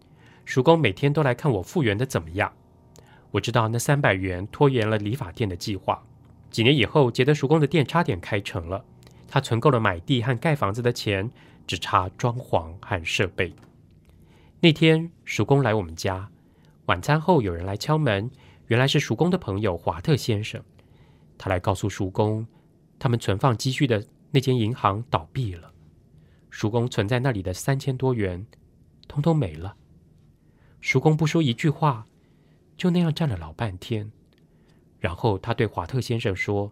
[0.45, 2.51] 叔公每天都来看我复原的怎么样。
[3.31, 6.01] 我知道那三百元拖延了理发店的计划。
[6.49, 8.83] 几年以后，杰德叔公的店差点开成了，
[9.27, 11.29] 他存够了买地和盖房子的钱，
[11.67, 13.53] 只差装潢和设备。
[14.59, 16.27] 那天，叔公来我们家，
[16.87, 18.31] 晚餐后有人来敲门，
[18.65, 20.59] 原来是叔公的朋友华特先生。
[21.37, 22.47] 他来告诉叔公，
[22.97, 25.68] 他们存放积蓄的那间银行倒闭了。
[26.49, 28.45] 叔公存在那里的三千多元，
[29.07, 29.75] 通通没了。
[30.81, 32.07] 叔公不说一句话，
[32.77, 34.11] 就那样站了老半天。
[34.99, 36.71] 然后他对华特先生说：“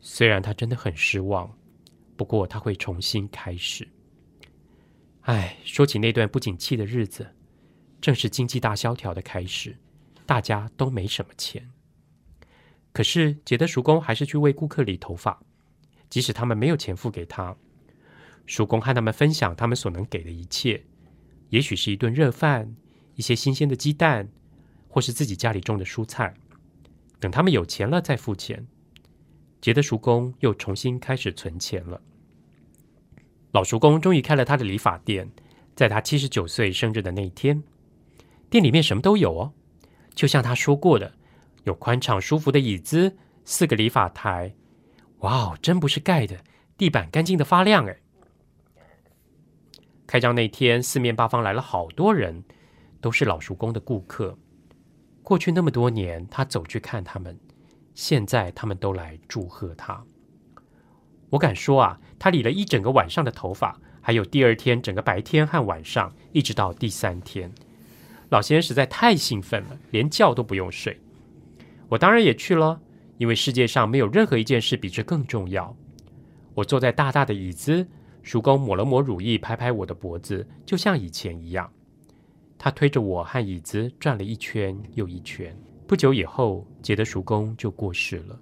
[0.00, 1.50] 虽然他真的很失望，
[2.16, 3.88] 不过他会重新开始。”
[5.22, 7.26] 唉，说起那段不景气的日子，
[8.00, 9.76] 正是经济大萧条的开始，
[10.24, 11.70] 大家都没什么钱。
[12.92, 15.42] 可是杰德叔公还是去为顾客理头发，
[16.08, 17.56] 即使他们没有钱付给他。
[18.46, 20.82] 叔公和他们分享他们所能给的一切，
[21.50, 22.74] 也许是一顿热饭、
[23.14, 24.28] 一些新鲜的鸡蛋，
[24.88, 26.32] 或是自己家里种的蔬菜。
[27.18, 28.66] 等他们有钱了再付钱。
[29.60, 32.00] 杰德叔公又重新开始存钱了。
[33.52, 35.28] 老叔公终于开了他的理发店，
[35.74, 37.62] 在他七十九岁生日的那一天，
[38.48, 39.52] 店里面什么都有哦，
[40.14, 41.14] 就像他说过的，
[41.64, 44.54] 有宽敞舒服的椅子，四个理发台。
[45.20, 46.44] 哇哦，真不是盖的，
[46.76, 47.96] 地板干净的发亮哎。
[50.06, 52.44] 开张那天，四面八方来了好多人，
[53.00, 54.38] 都是老叔公的顾客。
[55.22, 57.36] 过去那么多年，他走去看他们，
[57.94, 60.04] 现在他们都来祝贺他。
[61.30, 67.52] 我敢说啊，他理了一整个晚上的头发，还有第二天整个白天和晚上，一直到第三天。
[68.28, 71.00] 老先生实在太兴奋了，连觉都不用睡。
[71.88, 72.80] 我当然也去了，
[73.18, 75.76] 因为世界上没有任何一件事比这更重要。
[76.54, 77.88] 我坐在大大的椅子。
[78.26, 81.70] 叔公抹了抹乳液，拍拍我的脖子，就像以前一样。
[82.58, 85.56] 他推着我和椅子转了一圈又一圈。
[85.86, 88.36] 不久以后，杰的叔公就过世了。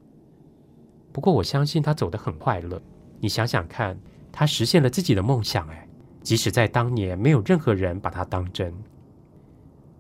[1.13, 2.81] 不过，我相信他走得很快乐。
[3.21, 3.95] 你想想看，
[4.33, 5.87] 他实现了自己的梦想，哎，
[6.23, 8.73] 即使在当年没有任何人把他当真。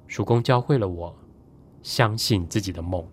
[0.06, 1.14] 叔公教会了我
[1.82, 3.06] 相信自己的梦。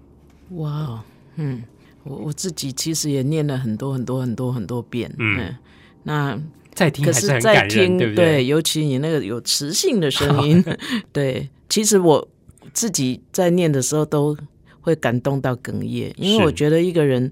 [0.51, 1.03] 哇，
[1.35, 1.65] 嗯，
[2.05, 5.57] 我我自己其实也念了很多很多很多很多遍，嗯，
[6.03, 6.41] 那。
[6.81, 8.45] 再听还是很感人，对不对？
[8.45, 10.63] 尤其你那个有磁性的声音，
[11.13, 11.49] 对。
[11.69, 12.27] 其实我
[12.73, 14.35] 自己在念的时候都
[14.81, 17.31] 会感动到哽咽，因为我觉得一个人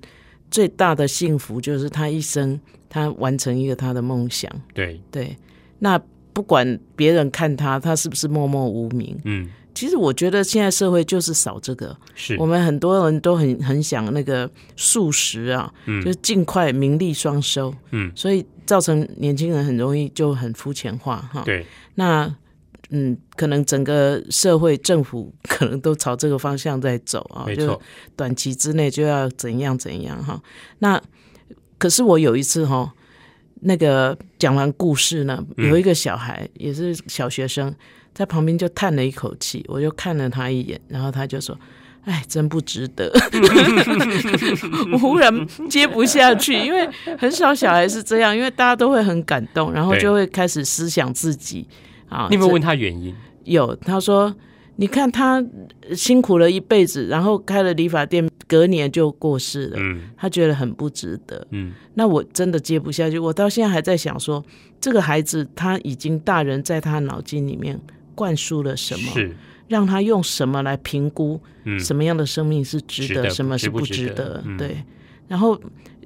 [0.49, 4.49] 最大的幸福就是他一生他完成一个他的梦想。
[4.73, 5.35] 对对，
[5.79, 5.99] 那
[6.31, 9.49] 不管别人看他他是不是默默无名，嗯。
[9.79, 12.35] 其实我觉得现在社会就是少这个，是。
[12.37, 21.43] 我们很多人都很很想那个素食啊，就是尽快名利双收，嗯，所以造成年轻人很容易就很肤浅化哈。
[21.45, 21.65] 对，
[21.95, 22.29] 那
[22.89, 27.81] 嗯，可能整个社会政府可能都朝这个方向在走啊，没错，
[28.17, 30.43] 短期之内就要怎样怎样哈。
[30.79, 31.01] 那
[31.77, 32.93] 可是我有一次哈，
[33.61, 37.73] 那个讲完故事呢，有一个小孩也是小学生。
[38.13, 41.57] 在旁边就叹了一口气，我就看了他一眼，然后他就说
[42.05, 43.11] ：“哎，真不值得。”
[44.91, 51.67] 我忽然接不下去，因为很少小孩是这样，因为大家都会很感动，然后就会开始思想自己
[52.09, 52.27] 啊。
[52.31, 53.15] 你有没有问他原因？
[53.45, 54.35] 有，他说
[54.77, 55.43] ：“你看他
[55.95, 61.47] 辛苦了一辈子，然后开了理发店，隔年就过世了，嗯他觉得很不值得。
[61.51, 64.43] 嗯那我真的接不下去，我到现在还在想说，
[64.79, 67.79] 这个孩子他已经大人在他脑筋里面
[68.19, 69.35] 灌输了什么，是。
[69.69, 71.79] 让他用什么来评估嗯。
[71.79, 74.83] 什么样的生命是值得，什么是不不值得对，
[75.29, 75.59] 然后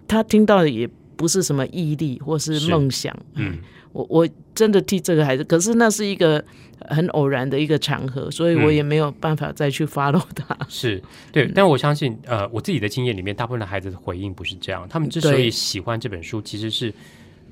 [0.08, 2.69] 他听到的也不是什么毅力或是是。
[2.69, 3.58] 梦想，嗯。
[3.93, 6.43] 我我真的替这个孩子，可是那是一个
[6.89, 10.58] 很偶然的一个场合，所以我嗯也没有办法再去 follow 他。
[10.67, 11.02] 是。
[11.32, 14.88] 对，但我相信，呃，我自己的经验里面，大部分的孩子的回应不是这样。
[14.89, 16.91] 他们之所以喜欢这本书，其实是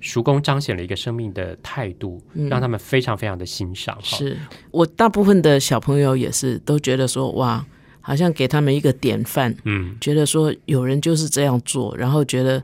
[0.02, 3.98] 叔公彰显了一个生命的态度，让他们非常非常的欣赏。
[4.02, 4.36] 是
[4.72, 7.66] 我大部分的小朋友也是都觉得说，哇，
[8.02, 12.62] 好像给他们一个典范，嗯觉得说有人就是这样做，然后觉得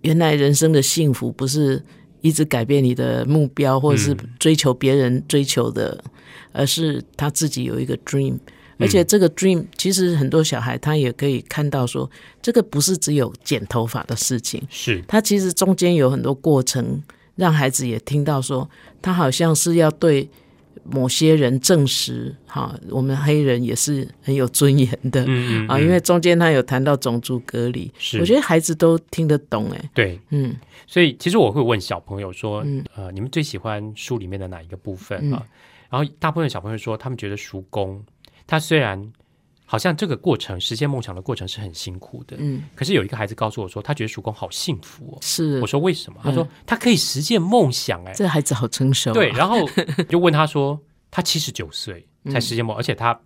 [0.00, 1.80] 原来人生的幸福不是
[2.22, 6.02] 一直改变你的目标，或者是追求别人追求的，
[6.52, 8.38] 而是他自己有一个 dream。
[8.80, 15.02] 而且这个 dream，其实很多小孩他也可以看到说，这个不是只有剪头发的事情，是。
[15.06, 17.02] 他其实中间有很多过程，
[17.36, 18.68] 让孩子也听到说，
[19.02, 20.28] 他好像是要对
[20.84, 28.18] 某些人证实，哈，我们黑人也是很有尊严的，嗯嗯啊，因为中间他有谈到种族隔离，是。
[28.18, 30.56] 我觉得孩子都听得懂，哎，对，嗯。
[30.86, 35.46] 所以其实我会问小朋友说，嗯呃，你们最喜欢书里面的哪一个部分啊？
[35.88, 38.02] 然后大部分小朋友说，他们觉得叔公
[38.50, 39.00] 他虽然
[39.64, 45.18] 好像这个过程实现梦想的过程是很辛苦的，嗯，可是有一个孩子告诉我说，他觉得叔公好幸福哦。
[45.22, 46.18] 是我，说为什么？
[46.24, 49.64] 他说他可以实现梦想、哎、这孩子好成熟、啊，对，然后
[50.10, 50.76] 就问他说，
[51.08, 53.16] 他七十九岁嗯才实现梦，而且他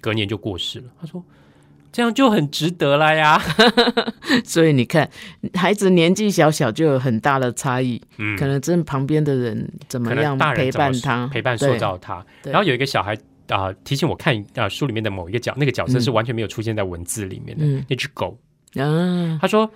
[0.00, 0.86] 隔年就过世了。
[1.00, 1.24] 他说
[1.92, 3.40] 这样就很值得了呀。
[4.44, 5.08] 所以你看，
[5.54, 12.26] 孩子年纪小小就有很大的差异，嗯可能真旁边的人怎么样陪伴他，陪伴塑造他。
[12.42, 13.16] 然后有一个小孩
[13.48, 16.00] 啊、提醒我看啊、书里面的某一个角，那个角色嗯。
[16.00, 17.84] 是完全没有出现在文字里面的、嗯。
[17.88, 18.38] 那只狗。
[18.74, 19.70] 啊，他说：“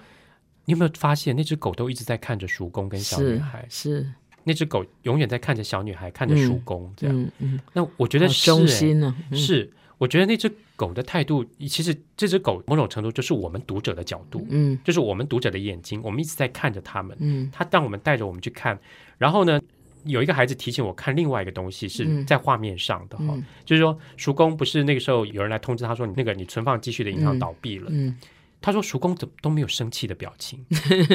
[0.64, 3.66] 你有没有发现那只狗都一直在看着叔公跟小女孩？
[3.68, 4.10] 是，
[4.42, 7.14] 那只狗永远在看着小女孩，看着叔公，这样。
[7.20, 9.36] 嗯嗯，那我觉得好是、心呢、嗯。
[9.36, 14.78] 是，我觉得那只狗的态度，其实这只狗某种程度就是我们读者的角度，嗯。
[14.82, 17.14] 就是我们读者的眼睛，我们一直在看着他们。
[17.20, 17.50] 嗯。
[17.52, 18.78] 他让我们带着我们去看，
[19.18, 19.60] 然后呢，
[20.06, 22.24] 有一个孩子提醒我看另外一个东西是嗯。
[22.26, 23.44] 在画面上的哈，嗯。
[23.64, 28.16] 就是说叔公不是那个时候有人来通知他说你那个你存放积蓄的银行嗯倒闭了，嗯，
[28.60, 30.64] 他说叔公怎么都没有生气的表情，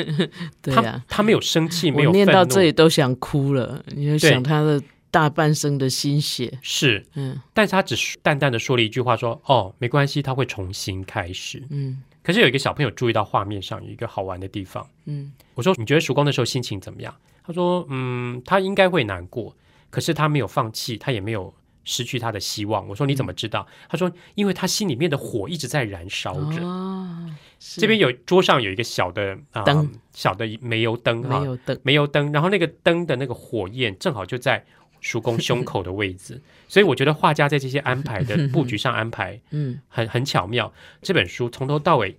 [0.63, 7.41] 他他没有生气，没有我念到这里都想哭了，你就想他的大半生的心血，是，嗯。
[7.54, 11.62] 但是他只是淡淡的说了一句话说哦没关系，他会重新开始。
[11.69, 12.01] 嗯。
[12.23, 15.32] 可是有一个小朋友注意到画面上有一个好玩的地方，嗯。
[15.56, 17.13] 我说你觉得叔公那时候心情怎么样？
[17.43, 19.56] 他说嗯，他应该会难过，
[19.89, 22.88] 可是他没有放弃，他也没有失去他的希望。
[22.88, 23.65] 我说你怎么知道？
[23.89, 26.63] 他说因为他心里面的火一直在燃烧着。
[26.63, 34.63] 哦，这边有桌上有一个小的啊、灯小的煤油灯哈，没有灯，煤油灯，然后那个灯的那个火焰正好就在
[34.99, 40.71] 叔公胸口的位置， 所以我觉得画家在这些安排的 布局上安排嗯很很巧妙。
[41.01, 42.15] 这本书从头到尾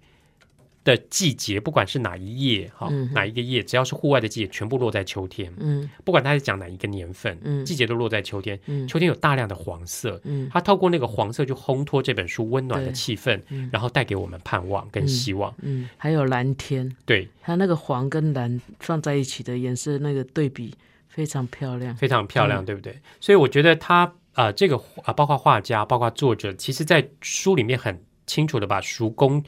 [0.85, 5.53] 的季节，不管是哪一页哈，嗯哪一个页，只要是户外的季节，全部落在秋天。
[5.59, 5.88] 嗯。
[6.05, 7.64] 不管他是讲哪一个年份，嗯。
[7.64, 8.59] 季节都落在秋天。
[8.66, 8.87] 嗯。
[8.88, 10.49] 秋天有大量的黄色，嗯。
[10.53, 13.71] 它透过那个黄色就烘托这本书温暖的气氛，嗯。
[13.73, 15.55] 然后带给我们盼望跟希望。
[15.62, 20.75] 嗯，还有蓝天，对，它那个黄跟蓝放在一起的颜色，那个对比
[21.07, 21.95] 非常漂亮。
[21.95, 22.49] 非常漂嗯。
[22.49, 22.99] 亮，对不对？
[23.21, 29.45] 所以我觉得他啊、呃这个啊、包括画家，包括作者，其实在书里面很清楚的把叔公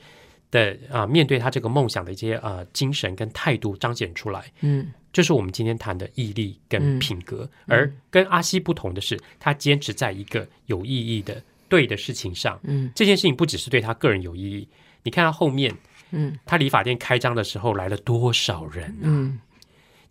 [0.54, 4.52] 的啊、面对他这个梦想的一些啊、精神跟态度彰显出来。
[4.60, 4.92] 嗯。
[5.12, 12.58] 这是我们今天谈的毅力跟嗯品格，而跟阿西不同的是，他坚持在一个有意义的对的事情上。
[12.62, 12.90] 嗯。
[12.94, 14.68] 这件事情不只是对他个人有意义，
[15.02, 15.74] 你看他后面，
[16.12, 16.38] 嗯。
[16.46, 19.02] 他理发店开张的时候来了多少人啊？
[19.02, 19.40] 嗯。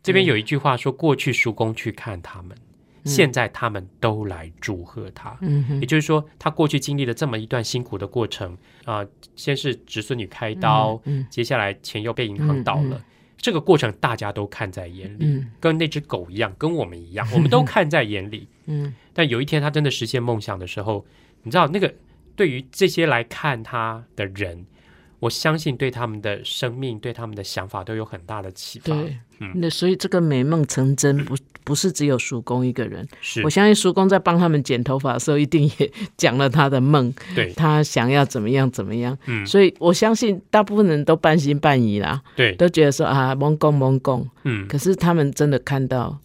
[0.01, 2.57] 这边有一句话说，过去叔公去看他们，
[3.05, 5.37] 现在他们都来祝贺他。
[5.41, 13.03] 嗯也就是说，他过去经历了这么一段辛苦的过程啊、先是侄孙女开刀，嗯接下来钱又被银行倒了，嗯
[13.37, 18.47] 这个过程大家都看在眼里，嗯跟那只狗一样，跟我们一样， 我们都看在眼里。
[18.67, 21.05] 嗯但有一天他真的实现梦想的时候，
[21.43, 21.93] 你知道，那个
[22.35, 24.65] 对于这些来看他的人，
[25.19, 28.93] 我相信对他们的生命、对他们的想法都有很大的启发。
[28.95, 33.41] 对，嗯那所以这个美梦成真不不是只有叔公一个人，是。
[33.43, 39.17] 我，相信叔公在帮他们剪头发的时候，一定也讲了他的梦，对，他想要怎么样怎么样。
[39.25, 46.19] 嗯，所以我相信大部分人都半信半疑啦，对，都觉得说啊蒙公蒙公，嗯，可是他们真的看到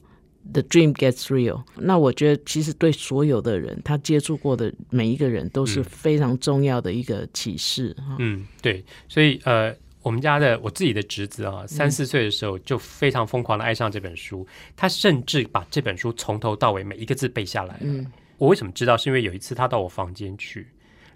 [0.50, 1.62] The dream gets real。
[1.76, 8.16] 那我觉得，其实对所有的人，他接触过的每一个人，都是非常重要的一个启示哈。
[8.18, 9.74] 嗯，对，所以呃，
[10.08, 17.80] 我们家的我自己的侄子啊，三四岁的时候就非常疯狂的爱上这本书，他甚至把这本书从头到尾每一个字背下来了。
[17.82, 18.96] 嗯我为什么知道？
[18.96, 20.66] 是因为有一次他到我房间去，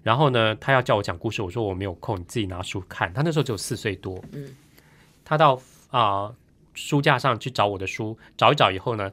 [0.03, 3.11] 然后呢，他要叫我讲故事，我说我没有空，你自己拿书看。
[3.13, 4.55] 他那时候只有四岁多，嗯，
[5.25, 6.31] 他到啊、
[6.75, 9.11] 书架上去找我的书，找一找以后呢，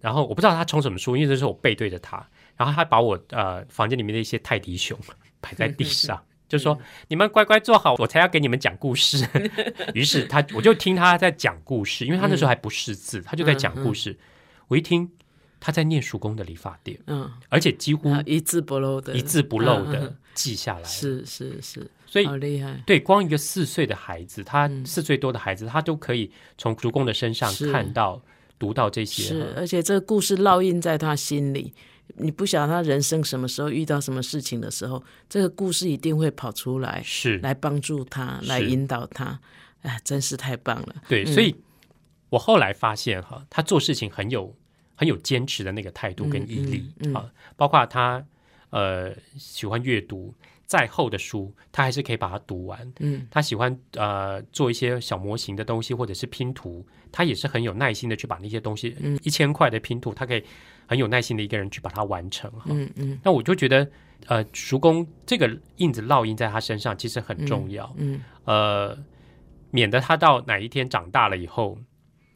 [0.00, 2.24] 然后我不知道他从什么书，因为那时候我背对着他，
[2.56, 4.96] 然后他把我呃房间里面的一些泰迪熊
[5.40, 6.22] 摆在地上。
[6.48, 6.78] 就说
[7.08, 9.28] 你们乖乖坐好，我才要给你们讲故事。
[9.92, 14.16] 于是他，我就听他在讲故事，因为他那时候还不识字，他就在讲故事。
[14.68, 15.10] 我一听
[15.60, 20.84] 他在念叔公的理发店，嗯，而且几乎啊一字不漏的，一字不漏的记下来。
[20.84, 22.82] 是是是，所以好厉害。
[22.86, 28.20] 对，光一个四岁的孩子，他四岁多的孩子，他都可以从叔公的身上看到、
[28.58, 29.22] 读到这些。
[29.22, 31.74] 是，而且这个故事烙印在他心里。
[32.16, 39.38] 你不晓得他人生什么时候遇到什么事情的时候，这个故事一定会跑出来，是来帮助他，来引导他。
[39.82, 40.96] 哎，真是太棒了。
[41.08, 41.54] 对，所以
[42.30, 44.52] 我后来发现哈，他做事情很有
[44.96, 48.24] 很有坚持的那个态度跟毅力嗯嗯嗯啊，包括他
[48.70, 50.34] 呃喜欢阅读，
[50.66, 52.92] 再厚的书他还是可以把它读完。
[52.98, 60.42] 嗯，他喜欢呃做一些小模型的东西或者是拼图，他也是很有耐心的去把那些东西，嗯一千块的拼图，他可以
[60.88, 62.64] 很有耐心的一个人去把它完成哈。
[62.66, 63.88] 嗯嗯那我就觉得
[64.26, 67.94] 呃，叔公这个印子烙印在他身上其实很重要。
[67.98, 68.98] 嗯，呃，
[69.70, 71.78] 免得他到哪一天长大了以后，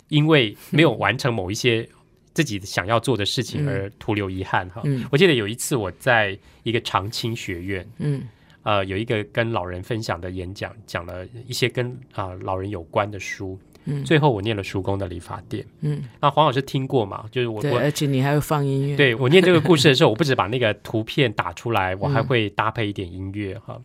[0.08, 1.88] 因为没有完成某一些
[2.34, 4.82] 自己想要做的事情而徒留遗憾哈。
[4.84, 8.22] 嗯我记得有一次我在一个长青学院，嗯
[8.62, 13.58] 呃，有一个跟老人分享的演讲，讲了一些跟啊、老人有关的书。
[13.84, 15.66] 嗯最后我念了叔公的理发店。
[15.80, 17.24] 嗯，那黄老师听过嘛？
[17.30, 23.80] 就是我对，我而且你还会放音乐。，对我念这个故事的时候， 我不止把那个图片打出来，我嗯还会搭配一点音乐哈。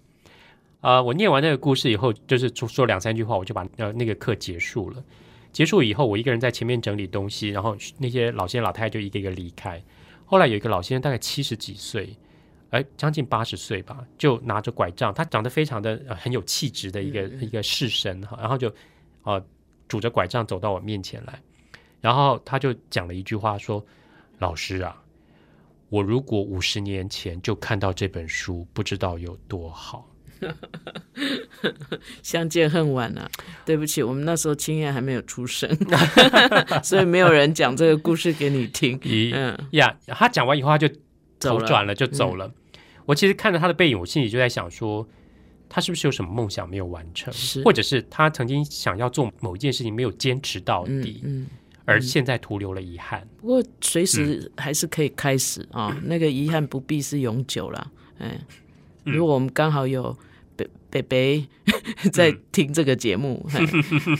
[0.81, 5.03] 呃，我念完那个故事以后，就是说说两三句话，我就把呃那个课结束了。
[5.51, 9.81] 结束以后，我一个人在前面整理东西，然后那些老先生老太太就一个一个离开。
[10.25, 12.15] 后来有一个老先生，大概七十几岁，
[12.69, 18.71] 哎，将近八十岁吧，就拿着拐杖，他长得非常的、呃、很有气质的一个、一个士绅哈，然后就
[19.23, 19.43] 呃
[19.87, 21.41] 拄着拐杖走到我面前来，
[22.01, 23.85] 然后他就讲了一句话说
[24.39, 25.01] ：“老师啊，
[25.89, 30.07] 我如果五十年前就看到这本书，不知道有多好。
[32.21, 33.27] 相见恨晚啊！
[33.65, 35.67] 对不起，我们那时候青燕还没有出生，
[36.83, 38.99] 所以没有人讲这个故事给你听。
[38.99, 40.87] 咦嗯，呀，他讲完以后，他就
[41.39, 42.53] 走转了，就走了。
[43.05, 45.07] 我其实看着他的背影，我心里就在想说，
[45.69, 51.47] 他是不是有什么梦想没有完成，或者是他曾经想要做某一件事情没有坚持到嗯底，嗯。
[51.85, 53.25] 而现在徒留了遗憾。
[53.39, 57.91] 不过随时还是可以开始啊、那个遗憾不必是永久了。
[58.17, 58.37] 哎，
[59.05, 60.13] 如果我们刚好有
[60.57, 61.47] 北北北
[62.11, 63.65] 在听这个节目，嘿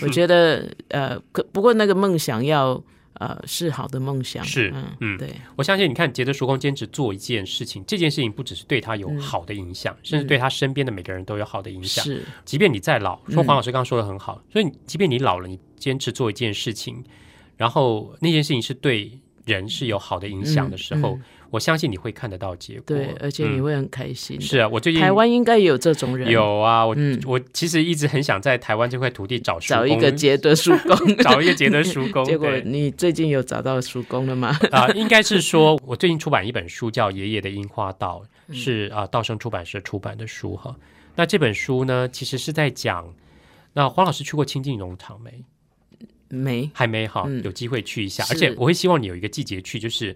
[0.01, 2.81] 我觉得呃，可不过那个梦想要
[3.19, 5.17] 呃是好的梦想，是嗯嗯。
[5.17, 12.03] 对，我相信，你看杰德叔公坚持做一件事情，这件事情不只是对他有好的影响，甚至对他身边的每个人都有好的影响。
[12.03, 12.23] 是。
[12.45, 17.03] 即便你再老，说黄老师刚刚说的很好，所以你即便你老了，你坚持做一件事情，
[17.55, 22.83] 然后那件事情是对人是有好的影响的时候，嗯我相信你会看得到结果。
[22.85, 24.39] 对，而且你嗯会很开心。
[24.41, 34.57] 是啊，我最近台湾应该也有这种人，有啊，我、嗯我其实一直很想在台湾这块土地找叔找一个杰德叔公， 找一个杰德叔公， 结果你最近有找到叔公了吗？
[34.71, 40.75] 啊、应该是说，我最近出版一本书叫《爷爷的樱花道》，嗯是啊、道生出版社出版的书哈。
[41.15, 43.13] 那这本书呢，其实是在讲，
[43.73, 45.43] 那黄老师去过清境农场没？
[46.29, 48.23] 没，还没哈，嗯有机会去一下。
[48.29, 50.15] 而且我会希望你有一个季节去，就是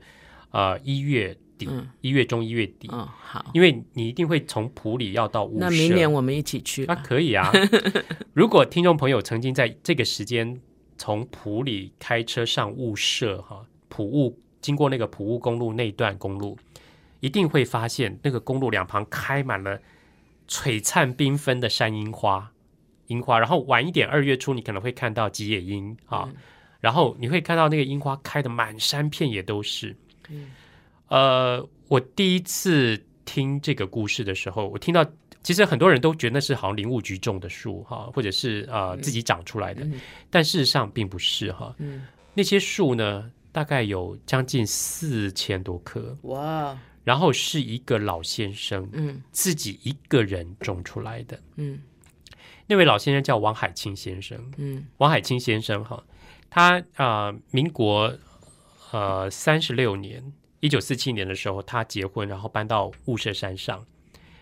[0.51, 5.59] 呃一月底、嗯一月中、一月底，哦，好，因为你一定会从普里要到雾社。
[5.59, 6.95] 那明年我们一起去啊。
[6.95, 7.51] 可以啊。
[8.33, 10.59] 如果听众朋友曾经在这个时间
[10.97, 16.57] 从普里开车上雾社哈，普雾经过那个普雾公路那段公路，
[17.19, 19.79] 一定会发现那个公路两旁开满了
[20.47, 22.51] 璀璨缤纷的山樱花，
[23.07, 23.37] 樱花。
[23.39, 26.29] 然后晚一点二月初，你可能会看到吉野樱啊，
[26.79, 29.95] 然后你会看到那个樱花开的满山遍野都是。
[31.07, 35.05] 呃，我第一次听这个故事的时候，我听到
[35.43, 39.99] 其实很多人都觉得那是好像林务局种的树哈，或者是呃自己长出来的，嗯。
[40.29, 41.75] 但事实上并不是哈。
[41.79, 49.21] 嗯，那些树呢，大概有将近四千多棵，哇，然后是一个老先生嗯。
[49.31, 51.39] 自己一个人种出来的。
[51.55, 51.81] 嗯。
[52.67, 54.85] 那位老先生叫王海清先生，嗯。
[54.97, 56.01] 王海清先生哈，
[56.49, 58.15] 他啊、呃民国
[58.91, 60.23] 呃三十六年，
[60.59, 63.85] 一九四七年的时候，他结婚，然后搬到雾社山上。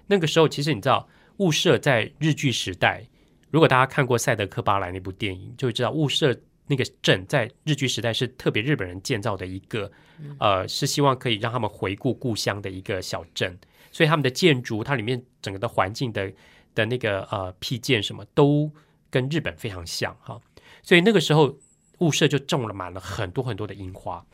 [0.08, 3.04] 那个时候，其实你知道，雾社在日据时代，
[3.52, 6.36] 如果大家看过《赛德克巴莱》那部电影，就会知道雾社
[6.68, 9.92] 那个镇在日据时代是特别日本人建造的一个，
[10.40, 13.58] 呃，是希望可以让他们回顾故乡的一个小镇。
[13.92, 16.32] 所以他们的建筑，它里面整个的环境的
[16.76, 18.72] 的那个呃辟建什么都
[19.10, 20.40] 跟日本非常像哈。
[20.84, 21.58] 所以那个时候
[22.00, 24.26] 雾社就种了满了很多很多的樱花。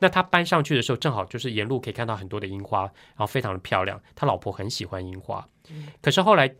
[0.00, 4.00] 那他搬上去的时候，正好就是沿路可以看到很多的樱花，然后非常的漂亮。
[4.14, 5.44] 他老婆很喜欢樱花，
[6.00, 6.54] 可是后来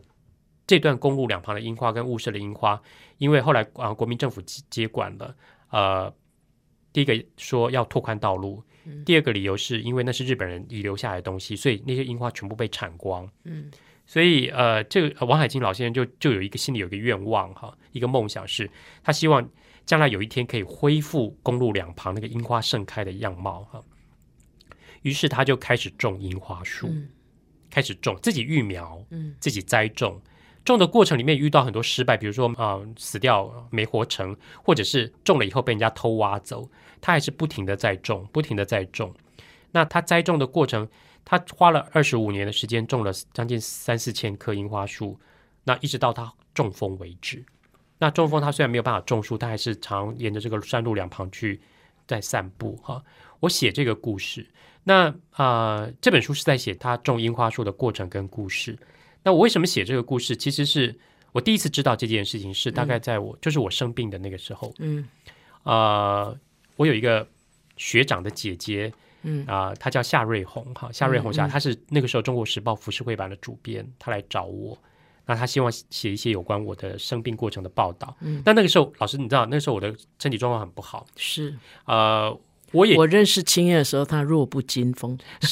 [0.67, 2.81] 这段公路两旁的樱花跟雾社的樱花，
[3.17, 5.33] 因为后来啊国民政府接接管了，
[5.69, 6.13] 呃，
[6.91, 8.61] 第一个说要拓宽道路，
[9.05, 13.25] 第二个理由是因为那是日本人遗留下来的东西，所以那些樱花全部被铲光。
[13.45, 13.71] 嗯，
[14.05, 18.69] 所以呃，这个王海清老先生就就有一个心里有一个愿望哈，一个梦想是，
[19.01, 19.49] 他希望。
[19.89, 23.83] 将来有一天可以恢复公路两旁那个樱花盛开的样貌哈，
[25.01, 26.87] 于是他就开始种樱花树，
[27.71, 30.21] 开始种自己育苗，嗯，自己栽种，
[30.63, 36.69] 种的过程里面遇到很多失败，比如说啊死掉没活成，或者是种了以后被人家偷挖走，
[37.01, 39.15] 他还是不停的在种，不停的在种。
[39.71, 40.87] 那他栽种的过程，
[41.25, 45.19] 他花了二十五年的时间，种了将近三四千棵樱花树，
[45.63, 47.43] 那一直到他中风为止。
[47.99, 51.61] 那中风他虽然没有办法种树，他还是常沿着这个山路两旁去
[52.07, 53.03] 在散步哈。
[53.41, 54.47] 我写这个故事，
[54.85, 58.77] 那啊这本书是在写他种樱花树的过程跟故事。
[59.21, 60.35] 那我为什么写这个故事？
[60.35, 60.97] 其实是
[61.33, 64.73] 我第一次知道这件事情是大概在我就是我生病的那个时候。
[64.79, 65.05] 嗯，
[65.63, 66.33] 啊，
[66.77, 67.27] 我有一个
[67.75, 68.91] 学长的姐姐，
[69.23, 74.77] 嗯啊，她叫夏瑞红哈，夏瑞红夏，她是那个时候《中国时报》服饰会版的主编，她来找我。
[75.29, 78.17] 那他希望写一些有关我的生病过程的报道。
[78.19, 81.05] 嗯，但那个时候，老师你知道，那时候我的身体状况很不好。
[81.15, 81.55] 是，
[81.85, 82.35] 呃，
[82.71, 85.15] 我也我认识青叶的时候，他弱不禁风。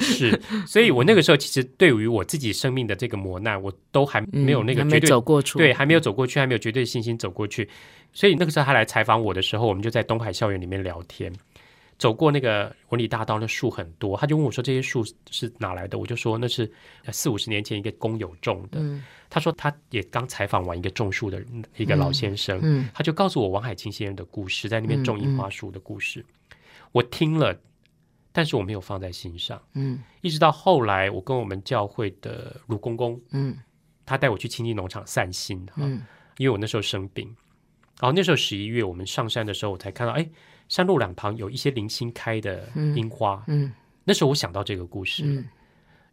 [0.00, 7.68] 是，所以我那个时候其实对于我自己生命的这个磨难，我都还没有那个绝对走过去，对，还没有走过去，还没有绝对信心走过去。
[8.12, 11.32] 所以那个时候他来采访我的时候，我们就在东海校园里面聊天。
[11.98, 16.70] 走过那个文理大道，那树很多，他就问我说：“这些树是哪来的？”我就说：“那是
[17.10, 18.80] 四五十年前一个工友种的。”
[19.28, 21.44] 他说：“他也刚采访完一个种树的
[21.76, 26.24] 一个老先生，他就告诉我王海清先生的故事，在那边种樱花树的故事。”
[26.92, 27.60] 我听了，
[28.30, 29.60] 但是我没有放在心上。
[29.74, 33.58] 嗯，一直到后来，我跟我们教会的卢公公，嗯，
[34.06, 36.00] 他带我去亲近农场散心，嗯，
[36.36, 37.26] 因为我那时候生病，
[38.00, 40.30] 然后那时候十一月，我们上山的时候，我才看到，哎。
[40.68, 43.72] 山路两旁有一些零星开的樱花，嗯，
[44.04, 45.44] 那时候我想到这个故事，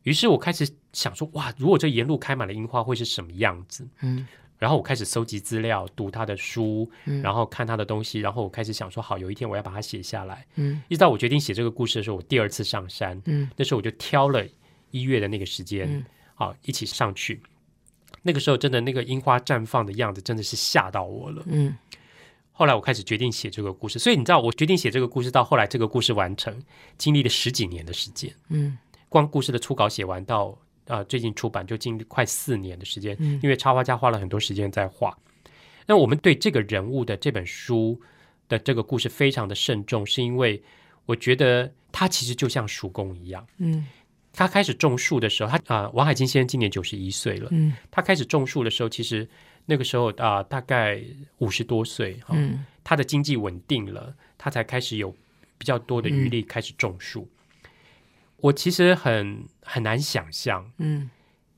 [0.03, 3.87] 于是我开始想说，哇，如果这沿路开满了樱花，会是什么样子？
[4.01, 4.25] 嗯，
[4.57, 6.89] 然后我开始搜集资料，读他的书，
[7.23, 10.45] 然后看他的东西，然后我开始想说，好，有一天我要把它写下来。
[10.55, 14.45] 嗯，一直到我决定写这个故事的时候，我第二次上山，嗯，那时候我就挑了
[14.91, 17.41] 一月的那个时间，好，一起上去。
[18.21, 21.75] 那个时候真的那个樱花绽放的样子，真的是吓到我了，嗯。
[22.57, 26.57] 后来我开始决定写这个故事，所以你知道，我决定写这个故事到后来这个故事完成，
[26.97, 28.33] 经历了十几年的时间。
[28.47, 28.77] 嗯，
[29.09, 35.17] 光故事的初稿写完到啊最近出版就经历快四年的时间，嗯因为插画家花了很多时间在画。
[35.85, 37.99] 那我们对这个人物的这本书
[38.47, 40.63] 的这个故事非常的慎重，是因为
[41.05, 43.45] 我觉得他其实就像叔公一样。
[43.57, 43.85] 嗯，
[44.31, 47.49] 他开始种树的时候，他啊王海金先生今年九十一岁了。
[47.51, 49.27] 嗯，他开始种树的时候，其实。
[49.65, 51.01] 那个时候啊，大概
[51.39, 55.15] 五十多岁，嗯，他的经济稳定了，他才开始有
[55.57, 57.27] 比较多的余力开始种树。
[58.37, 61.09] 我其实很很难想象，嗯，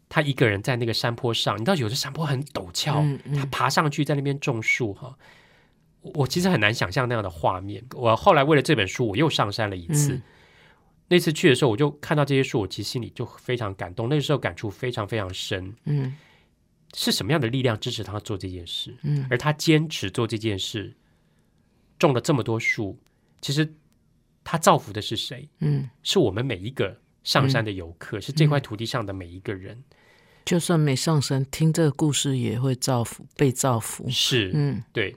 [0.08, 3.04] 他一个人在那个山坡上，你知道有的山坡很陡峭，
[3.36, 5.18] 他爬上去在那边种树，哈，
[6.02, 7.84] 我其实很难想象那样的画面。
[7.94, 10.22] 我后来为了这本书，我又上山了一次。
[11.10, 14.10] 那次去的时候，我就看到这些树，我其实心里就非常感动。
[14.10, 16.16] 那个时候感触非常非常深，嗯。
[16.94, 18.96] 是什么样的力量支持他做这件事？
[19.04, 20.96] 嗯，而他坚持做这件事，
[22.00, 22.98] 种了这么多树，
[23.42, 23.74] 其实
[24.44, 25.48] 他造福的是谁？
[25.60, 29.84] 嗯，是我们每一个上山的游客，是这块土地上的每一个人。
[30.46, 34.10] 就算没上山，听这个故事也会造福，被造福。
[34.10, 35.16] 是，嗯，对。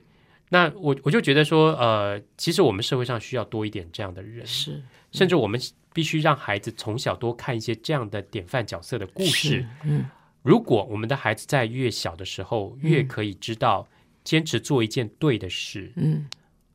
[0.49, 5.61] 那我我就觉得说，呃，其实我们社会上需要多一点这样的人，是，甚至我们
[5.93, 10.05] 必须让孩子从小多看一些这样的典范角色的故事，嗯。
[10.43, 13.87] 如果我们的孩子在越小的时候，越可以知道
[14.25, 16.27] 坚持做一件对的事，嗯，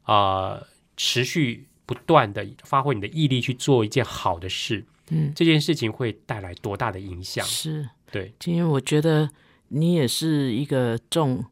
[0.04, 0.62] 啊，
[0.96, 7.44] 持续不断的发挥你的毅力去做一件好的事，嗯，这件事情会带来多大的影响？
[7.46, 8.34] 是，对。
[8.40, 9.30] 今天我觉得
[9.70, 11.44] 你也是一个种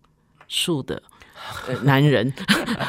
[0.47, 1.01] 树的，
[1.67, 2.31] 呃男人，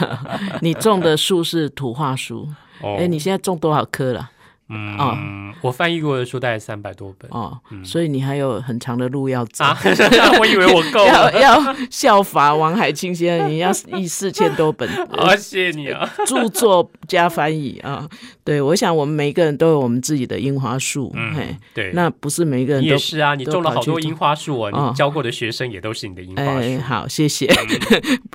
[0.60, 2.46] 你种的树是图画书，
[2.82, 4.30] 哦哎、你现在种多少棵了？
[4.68, 7.30] 嗯，我翻译过的书大概三百多本。
[7.30, 9.62] 哦，所以你还有很长的路要走。
[9.64, 9.76] 啊，
[10.40, 11.40] 我以为我够 要了。
[11.40, 14.88] 要效法王海清先生，你要译四千多本。
[15.12, 16.10] 啊，谢谢你啊！
[16.26, 18.08] 著作加翻译啊。
[18.42, 21.46] 对，我想我们每一个人都有我们自己的樱花树，嘿。
[21.48, 27.50] 嗯，，对，那不是每一个人你都也是啊，你种了好多樱花树啊，哦你教过的学生也都是你的樱花哎，树，好，谢谢，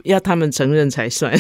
[0.04, 1.34] 要他们承认才算。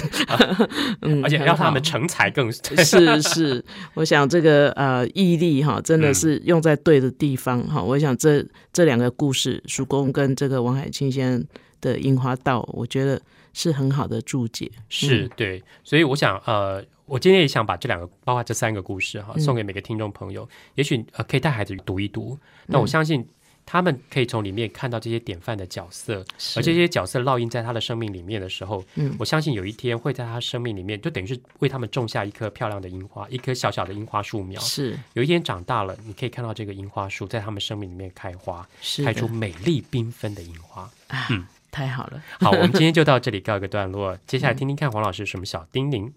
[1.01, 3.63] 嗯，而且很好要他们成才更是是，
[3.93, 7.83] 我想这个呃毅力哈，真的是用在对的地方哈。
[7.83, 11.45] 我想这这两个故事，叔公跟这个王海清先生
[11.81, 13.21] 的樱花道，我觉得
[13.51, 14.71] 是很好的注解。
[14.87, 16.81] 是对，所以我想呃。
[17.09, 20.47] 我今天也想把这两个，包括这三个故事哈，送给每个听众朋友。
[20.75, 22.37] 也许呃，可以带孩子读一读。
[22.67, 23.27] 那我相信
[23.71, 34.59] 他们可以从里面看到这些典范的角色，而这些角色烙印在他的生命里面的时候，嗯我相信有一天会在他生命里面，就等于是为他们种下一棵漂亮的樱花，一棵小小的樱花树苗。
[34.59, 40.89] 是有一天长大了，你可以看到这个樱花树在他们生命里面开花，是开出美丽缤纷的樱花。
[41.29, 42.19] 嗯太好了。
[42.41, 46.11] 好，我们今天就到这里告一个段落，接下来听听看黄老师什么小叮咛。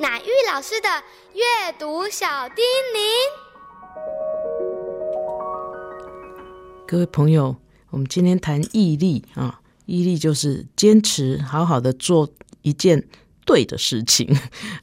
[0.00, 0.88] 乃玉老师的
[1.34, 3.00] 阅读小叮咛。
[6.86, 7.56] 各位朋友，
[7.90, 12.28] 我们今天谈毅力啊，毅力就是坚持好好的做
[12.62, 13.08] 一件
[13.44, 14.32] 对的事情。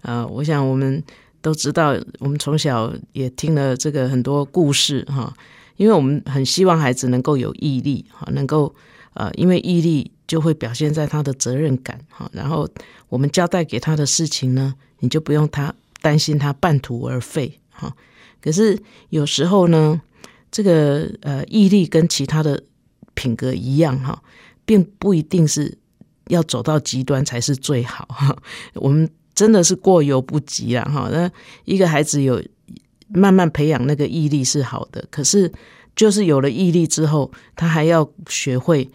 [0.01, 1.01] 呃， 我想我们
[1.41, 5.34] 都知道，我们从小也听了这个很多故事哈、
[5.78, 8.76] 因为我们很希望孩子能够有毅力哈，能够
[9.13, 12.67] 呃，因为毅力就会表现在他的责任感哈，然后
[13.09, 17.95] 我们交代给他的事情呢，你就不用他担心他半途而废哈。
[18.41, 18.78] 可是
[19.09, 20.01] 有时候呢，
[20.51, 22.63] 这个呃毅力跟其他的
[23.13, 24.21] 品格一样哈，
[24.65, 25.78] 并不一定是
[26.28, 28.36] 要走到极端才是最好哈。
[28.73, 31.09] 我们真的是过犹不及啦哈。
[31.11, 31.30] 那
[31.65, 32.41] 一个孩子有
[33.07, 35.51] 慢慢培养那个毅力是好的，可是
[35.95, 38.89] 就是有了毅力之后，他还要学会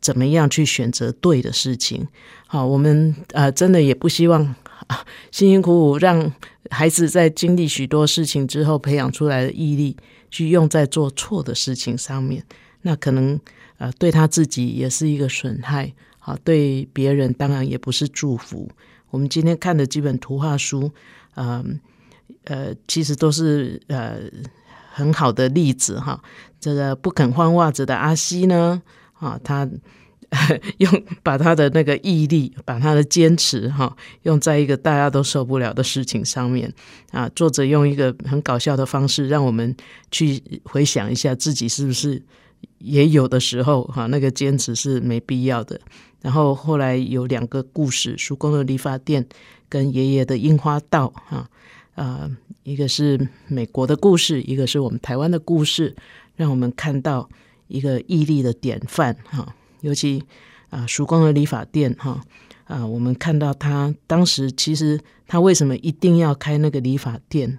[0.00, 2.06] 怎么样去选择对的事情。
[2.46, 4.42] 好，我们呃真的也不希望
[5.30, 6.32] 辛辛苦苦让
[6.70, 9.96] 孩子在经历许多事情之后培养出来的毅力，
[10.30, 12.44] 去用在做错的事情上面，
[12.82, 13.38] 那可能
[13.78, 18.68] 呃对他自己也是一个损害，好对别人当然也不是祝福。
[19.10, 20.90] 我们今天看的几本图画书，
[21.34, 21.64] 呃
[22.44, 24.18] 呃，其实都是呃
[24.92, 26.22] 很好的例子哈。
[26.60, 28.80] 这个不肯换袜子的阿西呢，
[29.20, 29.68] 啊，他
[30.78, 36.72] 用把他的那个毅力，把他的坚持哈，用在一个大家都受不了的事情上面
[37.10, 37.28] 啊。
[37.34, 39.76] 作者用一个很搞笑的方式，让我们
[40.10, 42.22] 去回想一下自己是不是
[42.78, 45.80] 也有的时候哈，那个坚持是没必要的。
[46.22, 49.26] 然后后来有两个故事，叔公的理发店
[49.68, 51.48] 跟爷爷的樱花道哈，
[51.94, 52.30] 啊，
[52.62, 55.96] 一个是美国的故事，一个是我们台湾的故事，
[56.36, 57.28] 让我们看到
[57.70, 59.54] 一个毅力的典范哈。
[59.80, 60.22] 尤其
[60.68, 62.20] 啊，曙光的理发店哈
[62.64, 67.58] 啊，我们看到他当时其实他为什么一定要开那个理发店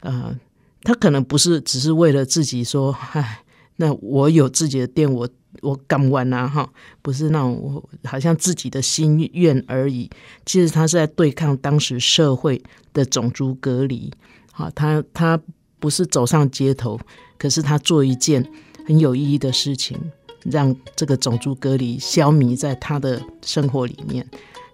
[0.00, 0.34] 啊？
[0.82, 3.42] 他可能不是只是为了自己说，唉，
[3.76, 5.28] 那我有自己的店，我
[5.60, 10.10] 我敢玩啊哈，不是那种我好像自己的心愿而已。
[10.46, 14.10] 其实他是在对抗当时社会的种族隔离。
[14.52, 15.40] 好，他他
[15.78, 16.98] 不是走上街头，
[17.38, 18.50] 可是他做一件
[18.90, 19.96] 很有意义的事情。
[20.44, 24.26] 让这个种族隔离消弭在他的生活里面。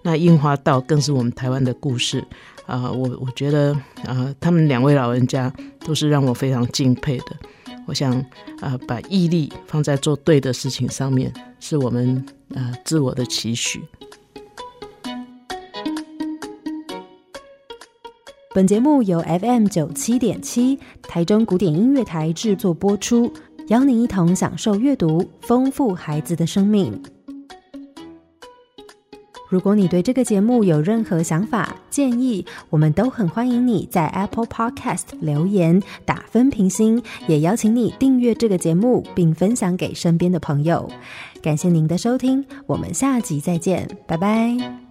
[0.02, 2.24] 那樱花道更是我们台湾的故事
[2.66, 7.24] 啊、我我觉得啊、他们两位老人家都是让我非常敬佩的。
[7.84, 8.14] 我想
[8.60, 13.82] 啊、把毅力放在做对的事情上面，是我们啊、自我的期许。
[18.54, 23.32] 本节目由 FM 九七点七台中古典音乐台制作播出。
[23.68, 27.02] 邀您一同享受阅读，丰富孩子的生命。
[29.48, 40.88] 如果你对这个节目有任何想法、建议，我们都很欢迎你在 Apple Podcast 留言、打分、评星，也邀请你订阅这个节目，并分享给身边的朋友。
[41.42, 44.85] 感谢您的收听，我们下集再见，拜拜。